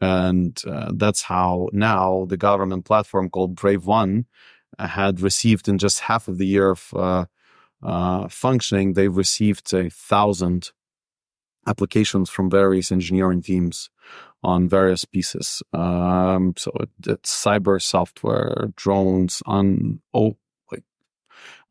And 0.01 0.61
uh, 0.67 0.93
that's 0.95 1.23
how 1.23 1.69
now 1.73 2.27
the 2.29 2.37
government 2.37 2.85
platform 2.85 3.31
called 3.31 3.57
Brave1 3.57 4.27
had 4.79 5.21
received 5.21 5.69
in 5.69 5.79
just 5.79 6.01
half 6.01 6.29
of 6.29 6.39
the 6.39 6.47
year 6.47 6.71
of 6.71 6.93
uh, 6.95 7.25
uh, 7.83 8.29
functioning, 8.29 8.93
they've 8.93 9.17
received 9.17 9.73
a 9.73 9.91
thousand 9.91 10.71
applications 11.67 12.31
from 12.31 12.51
various 12.51 12.93
engineering 12.93 13.43
teams 13.43 13.91
on 14.43 14.69
various 14.69 15.05
pieces. 15.05 15.63
Um, 15.73 16.55
so 16.57 16.71
it, 16.81 16.91
it's 17.07 17.45
cyber 17.45 17.81
software, 17.83 18.73
drones, 18.77 19.43
on 19.47 20.01
oh, 20.15 20.37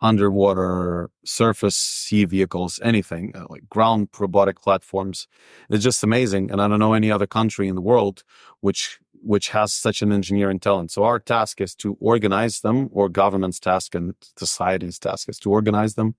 underwater, 0.06 1.10
surface 1.26 1.76
sea 1.76 2.26
vehicles, 2.26 2.80
anything 2.84 3.34
uh, 3.36 3.46
like 3.50 3.68
ground 3.70 4.10
robotic 4.18 4.62
platforms. 4.62 5.28
It's 5.70 5.84
just 5.84 6.04
amazing. 6.04 6.52
And 6.52 6.62
I 6.62 6.68
don't 6.68 6.80
know 6.80 6.94
any 6.94 7.12
other 7.12 7.28
country 7.28 7.68
in 7.68 7.76
the 7.76 7.82
world 7.82 8.24
which 8.62 9.00
which 9.22 9.50
has 9.50 9.74
such 9.74 10.04
an 10.04 10.12
engineering 10.12 10.60
talent. 10.60 10.92
So 10.92 11.04
our 11.04 11.20
task 11.20 11.60
is 11.60 11.74
to 11.76 11.98
organize 12.00 12.62
them, 12.62 12.90
or 12.92 13.10
government's 13.10 13.60
task 13.60 13.96
and 13.96 14.14
society's 14.38 15.00
task 15.00 15.30
is 15.30 15.40
to 15.40 15.50
organize 15.50 15.96
them 15.96 16.16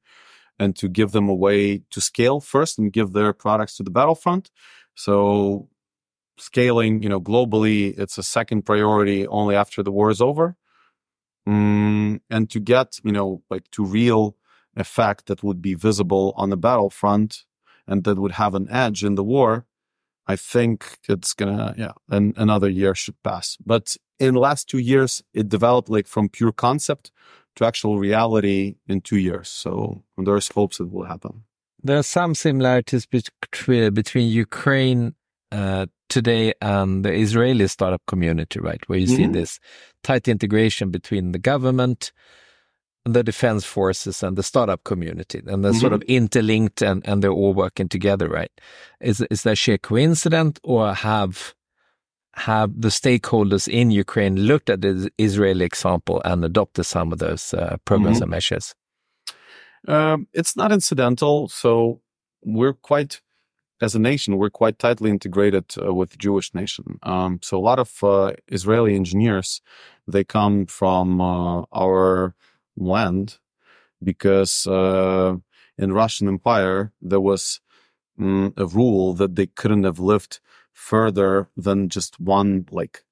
and 0.58 0.74
to 0.76 0.88
give 0.88 1.12
them 1.12 1.28
a 1.28 1.34
way 1.34 1.82
to 1.90 2.00
scale 2.00 2.40
first 2.40 2.78
and 2.78 2.92
give 2.92 3.12
their 3.12 3.32
products 3.32 3.76
to 3.76 3.84
the 3.84 3.90
battlefront. 3.90 4.50
So 4.96 5.68
scaling, 6.38 7.02
you 7.02 7.08
know, 7.08 7.20
globally, 7.20 7.96
it's 7.98 8.18
a 8.18 8.22
second 8.22 8.62
priority 8.62 9.26
only 9.28 9.54
after 9.54 9.82
the 9.82 9.92
war 9.92 10.10
is 10.10 10.20
over. 10.20 10.56
Mm, 11.48 12.20
and 12.28 12.50
to 12.50 12.60
get, 12.60 12.98
you 13.04 13.12
know, 13.12 13.42
like 13.50 13.70
to 13.72 13.84
real 13.84 14.36
effect 14.76 15.26
that 15.26 15.42
would 15.42 15.62
be 15.62 15.74
visible 15.74 16.34
on 16.36 16.50
the 16.50 16.56
battlefront 16.56 17.44
and 17.86 18.04
that 18.04 18.18
would 18.18 18.32
have 18.32 18.54
an 18.54 18.68
edge 18.70 19.04
in 19.04 19.14
the 19.14 19.24
war, 19.24 19.64
I 20.26 20.36
think 20.36 20.98
it's 21.08 21.34
gonna, 21.34 21.74
yeah, 21.78 21.92
and 22.08 22.34
another 22.36 22.68
year 22.68 22.94
should 22.94 23.22
pass. 23.22 23.56
But 23.64 23.96
in 24.18 24.34
the 24.34 24.40
last 24.40 24.68
two 24.68 24.78
years, 24.78 25.22
it 25.32 25.48
developed 25.48 25.88
like 25.88 26.08
from 26.08 26.28
pure 26.28 26.52
concept 26.52 27.12
to 27.56 27.64
actual 27.64 27.98
reality 27.98 28.76
in 28.88 29.00
two 29.00 29.18
years. 29.18 29.48
So 29.48 30.02
there's 30.18 30.48
hopes 30.48 30.80
it 30.80 30.90
will 30.90 31.04
happen. 31.04 31.44
There 31.82 31.98
are 31.98 32.02
some 32.02 32.34
similarities 32.34 33.06
between, 33.06 33.94
between 33.94 34.28
Ukraine 34.28 35.14
uh, 35.52 35.86
today 36.08 36.52
and 36.60 37.04
the 37.04 37.12
Israeli 37.12 37.68
startup 37.68 38.02
community, 38.06 38.60
right? 38.60 38.82
Where 38.88 38.98
you 38.98 39.06
mm 39.06 39.12
-hmm. 39.12 39.16
see 39.16 39.24
mm-hmm. 39.24 39.40
this 39.40 39.60
tight 40.02 40.28
integration 40.28 40.90
between 40.90 41.32
the 41.32 41.50
government 41.50 42.12
the 43.12 43.22
defense 43.22 43.64
forces 43.64 44.22
and 44.22 44.36
the 44.36 44.42
startup 44.42 44.82
community, 44.82 45.38
and 45.38 45.64
they're 45.64 45.72
mm-hmm. 45.72 45.80
sort 45.80 45.92
of 45.92 46.02
interlinked 46.02 46.82
and, 46.82 47.06
and 47.08 47.22
they're 47.22 47.30
all 47.30 47.54
working 47.54 47.88
together, 47.88 48.28
right? 48.28 48.50
Is 49.00 49.20
is 49.30 49.42
that 49.42 49.58
sheer 49.58 49.78
coincidence, 49.78 50.58
or 50.64 50.94
have 50.94 51.54
have 52.36 52.80
the 52.80 52.88
stakeholders 52.88 53.68
in 53.68 53.90
Ukraine 53.90 54.36
looked 54.36 54.68
at 54.70 54.82
the 54.82 55.10
Israeli 55.18 55.64
example 55.64 56.20
and 56.24 56.44
adopted 56.44 56.84
some 56.84 57.12
of 57.12 57.18
those 57.18 57.54
uh, 57.54 57.76
programs 57.84 58.16
mm-hmm. 58.16 58.24
and 58.24 58.30
measures? 58.30 58.74
Um, 59.88 60.28
it's 60.32 60.56
not 60.56 60.72
incidental. 60.72 61.48
So 61.48 62.00
we're 62.44 62.74
quite, 62.74 63.22
as 63.80 63.94
a 63.94 63.98
nation, 63.98 64.36
we're 64.38 64.50
quite 64.50 64.78
tightly 64.78 65.10
integrated 65.10 65.74
uh, 65.82 65.92
with 65.92 66.18
Jewish 66.18 66.54
nation. 66.54 66.98
Um, 67.02 67.40
so 67.42 67.58
a 67.58 67.60
lot 67.60 67.78
of 67.78 68.02
uh, 68.02 68.32
Israeli 68.48 68.94
engineers, 68.94 69.60
they 70.06 70.24
come 70.24 70.66
from 70.66 71.20
uh, 71.20 71.62
our 71.72 72.34
land 72.76 73.38
because 74.02 74.66
uh, 74.66 75.36
in 75.78 75.92
Russian 75.92 76.28
Empire 76.28 76.92
there 77.00 77.20
was 77.20 77.60
mm, 78.18 78.52
a 78.56 78.66
rule 78.66 79.14
that 79.14 79.36
they 79.36 79.46
couldn't 79.46 79.84
have 79.84 79.98
lived 79.98 80.40
further 80.72 81.48
than 81.56 81.88
just 81.88 82.20
one 82.20 82.66
like 82.70 83.04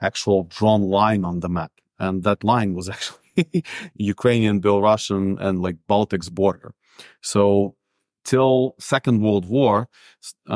actual 0.00 0.44
drawn 0.44 0.82
line 0.82 1.24
on 1.24 1.40
the 1.40 1.48
map, 1.48 1.72
and 1.98 2.22
that 2.22 2.44
line 2.44 2.74
was 2.74 2.88
actually 2.94 3.64
Ukrainian, 3.94 4.60
Belarusian, 4.60 5.40
and 5.40 5.62
like 5.62 5.76
Baltics 5.88 6.30
border. 6.30 6.74
So 7.20 7.76
till 8.30 8.74
Second 8.78 9.16
World 9.24 9.46
War, 9.58 9.76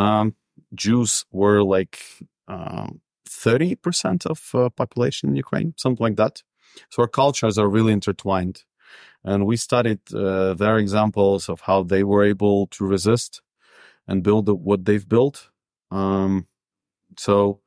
um, 0.02 0.26
Jews 0.84 1.24
were 1.30 1.62
like 1.76 1.96
um, 2.54 3.00
thirty 3.42 3.72
percent 3.84 4.26
of 4.32 4.38
uh, 4.54 4.68
population 4.82 5.30
in 5.30 5.36
Ukraine, 5.44 5.70
something 5.76 6.04
like 6.06 6.18
that. 6.22 6.34
So 6.90 7.02
our 7.02 7.12
cultures 7.22 7.56
are 7.58 7.74
really 7.76 7.92
intertwined. 7.92 8.56
And 9.24 9.40
we 9.50 9.56
studied 9.56 10.02
uh, 10.12 10.54
their 10.62 10.76
examples 10.84 11.48
of 11.48 11.58
how 11.68 11.78
they 11.92 12.02
were 12.10 12.24
able 12.34 12.66
to 12.76 12.90
resist 12.94 13.42
and 14.08 14.22
build 14.22 14.48
what 14.48 14.84
they've 14.86 15.08
built. 15.16 15.36
Um, 15.90 16.46
so, 17.16 17.60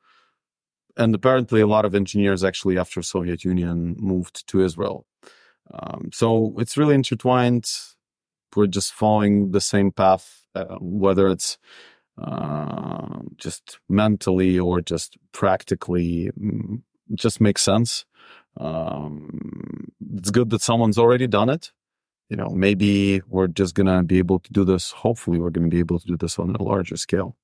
and 0.96 1.14
apparently 1.14 1.60
a 1.62 1.72
lot 1.76 1.84
of 1.86 1.94
engineers 1.94 2.42
actually 2.44 2.78
after 2.78 3.02
Soviet 3.02 3.40
Union 3.52 3.96
moved 3.98 4.36
to 4.50 4.56
Israel. 4.68 4.98
Um, 5.76 6.10
so 6.12 6.54
it's 6.58 6.76
really 6.76 6.94
intertwined. 6.94 7.66
We're 8.56 8.66
just 8.66 8.92
following 8.92 9.52
the 9.52 9.60
same 9.60 9.92
path, 9.92 10.46
uh, 10.54 10.76
whether 10.80 11.28
it's 11.28 11.58
uh, 12.20 13.18
just 13.36 13.78
mentally 13.88 14.58
or 14.58 14.80
just 14.80 15.16
practically, 15.32 16.30
mm, 16.40 16.82
just 17.14 17.40
makes 17.40 17.62
sense. 17.62 18.04
Um, 18.58 19.92
it's 20.14 20.30
good 20.30 20.50
that 20.50 20.62
someone's 20.62 20.98
already 20.98 21.26
done 21.26 21.50
it. 21.50 21.72
You 22.30 22.36
know, 22.36 22.48
maybe 22.48 23.20
we're 23.28 23.48
just 23.48 23.74
gonna 23.74 24.02
be 24.02 24.18
able 24.18 24.40
to 24.40 24.52
do 24.52 24.64
this. 24.64 24.90
Hopefully, 24.90 25.38
we're 25.38 25.50
gonna 25.50 25.68
be 25.68 25.78
able 25.78 26.00
to 26.00 26.06
do 26.06 26.16
this 26.16 26.38
on 26.38 26.56
a 26.56 26.62
larger 26.62 26.96
scale. 26.96 27.36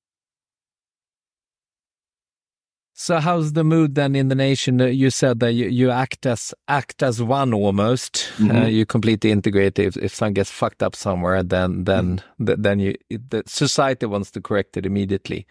So 2.95 3.19
how's 3.19 3.53
the 3.53 3.63
mood 3.63 3.95
then 3.95 4.15
in 4.15 4.27
the 4.27 4.35
nation? 4.35 4.79
Uh, 4.79 4.85
you 4.85 5.09
said 5.09 5.39
that 5.39 5.53
you, 5.53 5.67
you 5.67 5.89
act 5.89 6.27
as 6.27 6.53
act 6.67 7.01
as 7.01 7.21
one 7.21 7.53
almost. 7.53 8.29
Mm 8.37 8.49
-hmm. 8.49 8.63
uh, 8.63 8.67
you 8.67 8.85
completely 8.85 9.31
integrate. 9.31 9.83
If, 9.83 9.95
if 9.97 10.13
something 10.13 10.35
gets 10.35 10.51
fucked 10.51 10.83
up 10.83 10.95
somewhere, 10.95 11.43
then 11.43 11.85
then 11.85 12.05
mm 12.05 12.19
-hmm. 12.19 12.45
th 12.45 12.57
then 12.63 12.79
you 12.79 12.93
the 13.29 13.41
society 13.45 14.05
wants 14.05 14.31
to 14.31 14.41
correct 14.41 14.77
it 14.77 14.85
immediately. 14.85 15.45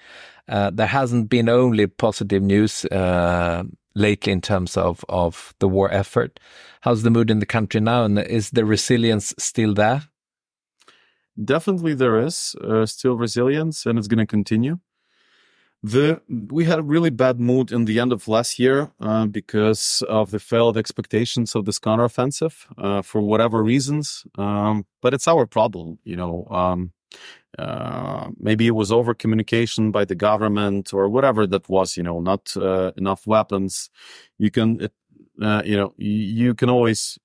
Uh, 0.49 0.71
there 0.77 0.89
hasn't 0.89 1.29
been 1.29 1.49
only 1.49 1.87
positive 1.87 2.41
news 2.41 2.85
uh, 2.85 3.63
lately 3.95 4.33
in 4.33 4.41
terms 4.41 4.77
of, 4.77 5.05
of 5.09 5.55
the 5.59 5.69
war 5.69 5.91
effort. 5.93 6.41
How's 6.81 7.03
the 7.03 7.11
mood 7.11 7.31
in 7.31 7.39
the 7.39 7.47
country 7.47 7.81
now? 7.81 8.05
And 8.05 8.19
is 8.19 8.51
the 8.51 8.65
resilience 8.65 9.35
still 9.39 9.75
there? 9.75 10.03
Definitely 11.43 11.95
there 11.95 12.19
is 12.27 12.55
uh, 12.61 12.87
still 12.87 13.17
resilience 13.17 13.87
and 13.87 13.99
it's 13.99 14.09
going 14.09 14.27
to 14.27 14.27
continue. 14.27 14.79
The 15.85 16.21
we 16.29 16.65
had 16.65 16.79
a 16.79 16.83
really 16.83 17.11
bad 17.11 17.41
mood 17.41 17.73
in 17.73 17.87
the 17.87 17.99
end 17.99 18.13
of 18.13 18.29
last 18.29 18.59
year 18.61 18.93
uh, 19.01 19.27
because 19.27 20.03
of 20.09 20.31
the 20.31 20.39
failed 20.39 20.77
expectations 20.79 21.57
of 21.57 21.65
this 21.65 21.81
counteroffensive 21.81 22.55
uh, 22.79 23.03
for 23.03 23.21
whatever 23.21 23.63
reasons. 23.65 24.25
Um, 24.39 24.87
but 25.01 25.13
it's 25.13 25.27
our 25.27 25.45
problem, 25.45 25.99
you 26.05 26.15
know. 26.17 26.47
Um, 26.51 26.93
uh, 27.59 28.31
maybe 28.39 28.67
it 28.67 28.73
was 28.77 28.93
over 28.93 29.15
communication 29.15 29.91
by 29.91 30.05
the 30.05 30.15
government 30.15 30.95
or 30.95 31.09
whatever 31.09 31.47
that 31.47 31.69
was, 31.69 31.97
you 31.97 32.03
know, 32.03 32.21
not 32.21 32.57
uh, 32.57 32.93
enough 32.97 33.27
weapons. 33.27 33.91
You 34.39 34.51
can, 34.51 34.89
uh, 35.43 35.63
you 35.65 35.77
know, 35.77 35.95
you 35.99 36.55
can 36.55 36.71
always 36.71 37.19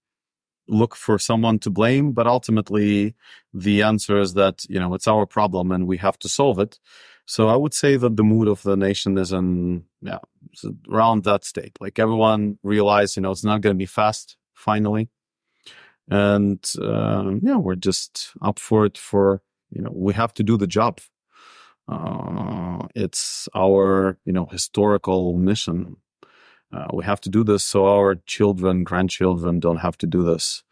look 0.68 0.96
for 0.96 1.18
someone 1.18 1.60
to 1.60 1.70
blame, 1.70 2.12
but 2.12 2.28
ultimately 2.28 3.16
the 3.54 3.84
answer 3.84 4.20
is 4.20 4.34
that, 4.34 4.66
you 4.70 4.80
know, 4.80 4.94
it's 4.94 5.08
our 5.08 5.26
problem 5.26 5.72
and 5.72 5.88
we 5.88 5.98
have 5.98 6.20
to 6.20 6.30
solve 6.30 6.60
it. 6.60 6.80
So 7.28 7.50
I 7.50 7.56
would 7.56 7.74
say 7.74 7.98
that 7.98 8.18
the 8.18 8.24
mood 8.24 8.48
of 8.48 8.64
the 8.64 8.76
nation 8.76 9.18
is 9.18 9.32
in, 9.32 9.84
yeah, 10.02 10.20
around 10.92 11.26
that 11.26 11.46
state. 11.46 11.78
Like 11.80 12.00
everyone 12.00 12.58
realized, 12.64 13.16
you 13.18 13.22
know, 13.22 13.32
it's 13.32 13.44
not 13.44 13.62
going 13.62 13.76
to 13.76 13.78
be 13.78 13.86
fast 13.86 14.38
finally. 14.56 15.10
And, 16.10 16.64
uh, 16.82 17.32
yeah, 17.42 17.58
we're 17.58 17.76
just 17.76 18.32
up 18.42 18.58
for 18.58 18.86
it 18.86 18.98
for 18.98 19.42
you 19.72 19.82
know 19.82 19.92
we 19.94 20.14
have 20.14 20.34
to 20.36 20.44
do 20.44 20.58
the 20.58 20.68
job 20.68 21.00
uh, 21.88 22.86
it's 22.96 23.48
our 23.56 24.18
you 24.26 24.34
know 24.34 24.46
historical 24.46 25.34
mission 25.34 25.98
uh, 26.74 26.88
we 26.94 27.04
have 27.04 27.22
to 27.22 27.30
do 27.30 27.44
this 27.44 27.64
so 27.64 27.88
our 27.88 28.16
children 28.26 28.84
grandchildren 28.84 29.60
don't 29.60 29.78
have 29.78 29.98
to 29.98 30.08
do 30.08 30.24
this 30.24 30.64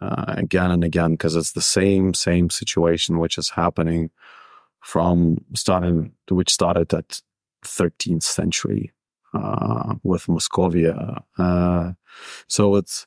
uh, 0.00 0.34
again 0.36 0.70
and 0.70 0.84
again 0.84 1.12
because 1.12 1.36
it's 1.36 1.52
the 1.52 1.60
same 1.60 2.14
same 2.14 2.50
situation 2.50 3.18
which 3.18 3.38
is 3.38 3.50
happening 3.50 4.10
from 4.82 5.38
starting 5.54 6.12
which 6.28 6.52
started 6.52 6.92
at 6.92 7.20
13th 7.64 8.22
century 8.22 8.92
uh, 9.34 9.94
with 10.02 10.26
Moscovia. 10.26 11.22
Uh, 11.38 11.92
so 12.48 12.76
it's 12.76 13.06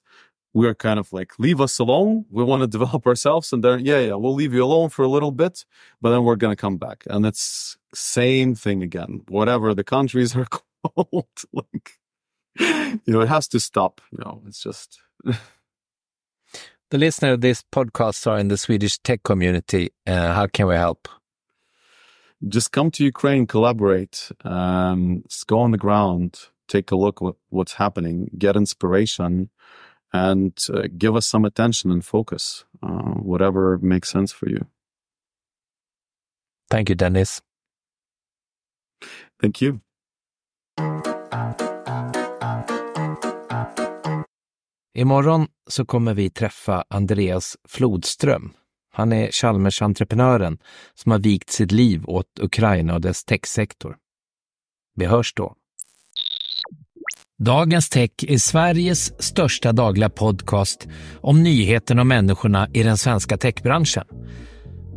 we're 0.56 0.74
kind 0.74 1.00
of 1.00 1.12
like, 1.12 1.34
leave 1.38 1.60
us 1.60 1.78
alone. 1.80 2.26
We 2.32 2.44
want 2.44 2.62
to 2.62 2.68
develop 2.80 3.06
ourselves. 3.06 3.52
And 3.52 3.64
then, 3.64 3.86
yeah, 3.86 4.00
yeah, 4.00 4.16
we'll 4.16 4.34
leave 4.34 4.54
you 4.54 4.64
alone 4.64 4.90
for 4.90 5.04
a 5.04 5.10
little 5.10 5.32
bit, 5.32 5.66
but 6.02 6.12
then 6.12 6.24
we're 6.24 6.38
to 6.38 6.56
come 6.56 6.78
back. 6.78 7.04
And 7.08 7.26
it's 7.26 7.78
same 7.94 8.56
thing 8.56 8.82
again. 8.82 9.24
Whatever 9.28 9.74
the 9.74 9.84
countries 9.84 10.36
are 10.36 10.48
called, 10.96 11.28
like, 11.52 11.92
you 12.58 13.14
know, 13.14 13.20
it 13.20 13.28
has 13.28 13.50
to 13.50 13.60
stop. 13.60 14.00
You 14.12 14.20
know, 14.24 14.42
it's 14.48 14.64
just. 14.64 15.00
the 16.90 16.98
listener 16.98 17.34
of 17.34 17.42
this 17.42 17.62
podcast 17.70 18.26
are 18.26 18.40
in 18.40 18.48
the 18.48 18.58
Swedish 18.58 18.98
tech 19.00 19.24
community. 19.24 19.92
Uh, 20.08 20.34
how 20.34 20.48
can 20.48 20.68
we 20.68 20.76
help? 20.76 21.10
Just 22.48 22.72
come 22.72 22.92
to 22.92 23.04
Ukraine, 23.04 23.48
collaborate, 23.48 24.32
um, 24.44 25.24
go 25.48 25.60
on 25.60 25.72
the 25.72 25.78
ground, 25.78 26.50
take 26.68 26.92
a 26.92 26.96
look 26.96 27.22
at 27.22 27.36
what's 27.50 27.74
happening, 27.74 28.30
get 28.38 28.56
inspiration 28.56 29.50
and 30.14 30.58
uh, 30.74 30.84
give 30.98 31.16
us 31.16 31.26
some 31.26 31.46
attention 31.46 31.92
and 31.92 32.06
focus, 32.06 32.66
uh, 32.84 33.14
whatever 33.22 33.78
makes 33.82 34.10
sense 34.10 34.32
for 34.32 34.50
you. 34.50 34.66
Thank 36.70 36.90
you, 36.90 36.96
Denys. 36.96 37.42
Thank 39.42 39.62
you. 39.62 39.80
Imorgon 44.98 45.48
så 45.68 45.86
kommer 45.86 46.14
vi 46.14 46.30
träffa 46.30 46.84
Andreas 46.88 47.58
Flodström. 47.68 48.54
Han 48.96 49.14
är 49.14 49.32
Chalmers-entreprenören 49.32 50.58
som 50.94 51.12
har 51.12 51.20
vikt 51.20 51.50
sitt 51.50 51.72
liv 51.72 52.02
åt 52.06 52.40
Ukraina 52.40 52.94
och 52.94 53.02
dess 53.02 53.26
techsektor. 53.26 53.96
Vi 54.96 55.06
hörs 55.06 55.34
då. 55.34 55.56
Dagens 57.40 57.90
Tech 57.90 58.12
är 58.28 58.38
Sveriges 58.38 59.24
största 59.24 59.72
dagliga 59.72 60.10
podcast 60.10 60.88
om 61.22 61.44
nyheterna 61.44 62.02
och 62.02 62.08
människorna 62.08 62.68
i 62.74 62.84
den 62.84 62.98
svenska 62.98 63.38
techbranschen. 63.38 64.04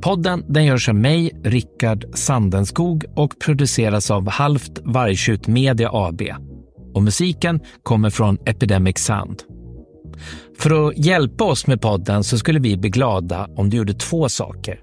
Podden 0.03 0.45
den 0.49 0.65
görs 0.65 0.89
av 0.89 0.95
mig, 0.95 1.41
Rickard 1.45 2.05
Sandenskog 2.15 3.05
och 3.17 3.39
produceras 3.39 4.11
av 4.11 4.29
Halvt 4.29 4.79
Vargtjut 4.85 5.47
Media 5.47 5.91
AB. 5.93 6.23
Och 6.95 7.03
musiken 7.03 7.61
kommer 7.83 8.11
från 8.11 8.39
Epidemic 8.47 8.99
Sound. 8.99 9.43
För 10.59 10.89
att 10.89 10.99
hjälpa 10.99 11.45
oss 11.45 11.67
med 11.67 11.81
podden 11.81 12.25
så 12.25 12.39
skulle 12.39 12.59
vi 12.59 12.77
bli 12.77 12.91
glada 12.91 13.49
om 13.57 13.71
du 13.71 13.77
gjorde 13.77 13.95
två 13.95 14.29
saker. 14.29 14.81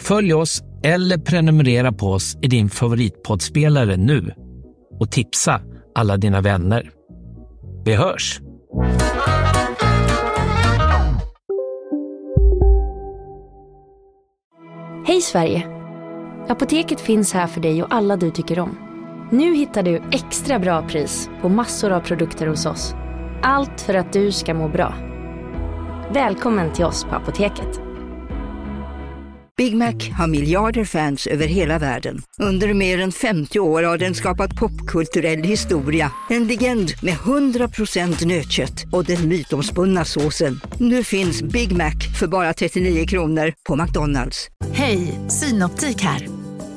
Följ 0.00 0.34
oss 0.34 0.62
eller 0.82 1.18
prenumerera 1.18 1.92
på 1.92 2.06
oss 2.06 2.36
i 2.42 2.48
din 2.48 2.70
favoritpoddspelare 2.70 3.96
nu 3.96 4.34
och 5.00 5.10
tipsa 5.10 5.60
alla 5.94 6.16
dina 6.16 6.40
vänner. 6.40 6.90
Vi 7.84 7.94
hörs! 7.94 8.40
Hej 15.06 15.20
Sverige! 15.20 15.66
Apoteket 16.48 17.00
finns 17.00 17.32
här 17.32 17.46
för 17.46 17.60
dig 17.60 17.82
och 17.82 17.94
alla 17.94 18.16
du 18.16 18.30
tycker 18.30 18.58
om. 18.58 18.78
Nu 19.32 19.54
hittar 19.54 19.82
du 19.82 20.02
extra 20.12 20.58
bra 20.58 20.88
pris 20.88 21.30
på 21.42 21.48
massor 21.48 21.90
av 21.92 22.00
produkter 22.00 22.46
hos 22.46 22.66
oss. 22.66 22.94
Allt 23.42 23.80
för 23.80 23.94
att 23.94 24.12
du 24.12 24.32
ska 24.32 24.54
må 24.54 24.68
bra. 24.68 24.94
Välkommen 26.14 26.72
till 26.72 26.84
oss 26.84 27.04
på 27.04 27.14
Apoteket. 27.14 27.80
Big 29.56 29.76
Mac 29.76 29.94
har 30.18 30.26
miljarder 30.26 30.84
fans 30.84 31.26
över 31.26 31.46
hela 31.46 31.78
världen. 31.78 32.22
Under 32.38 32.74
mer 32.74 33.00
än 33.00 33.12
50 33.12 33.60
år 33.60 33.82
har 33.82 33.98
den 33.98 34.14
skapat 34.14 34.56
popkulturell 34.56 35.42
historia. 35.42 36.12
En 36.30 36.46
legend 36.46 36.90
med 37.02 37.14
100% 37.14 38.26
nötkött 38.26 38.84
och 38.92 39.04
den 39.04 39.28
mytomspunna 39.28 40.04
såsen. 40.04 40.60
Nu 40.78 41.04
finns 41.04 41.42
Big 41.42 41.76
Mac 41.76 41.94
för 42.18 42.26
bara 42.26 42.52
39 42.52 43.06
kronor 43.06 43.52
på 43.68 43.76
McDonalds. 43.76 44.48
Hej, 44.72 45.20
Synoptik 45.28 46.00
här. 46.02 46.37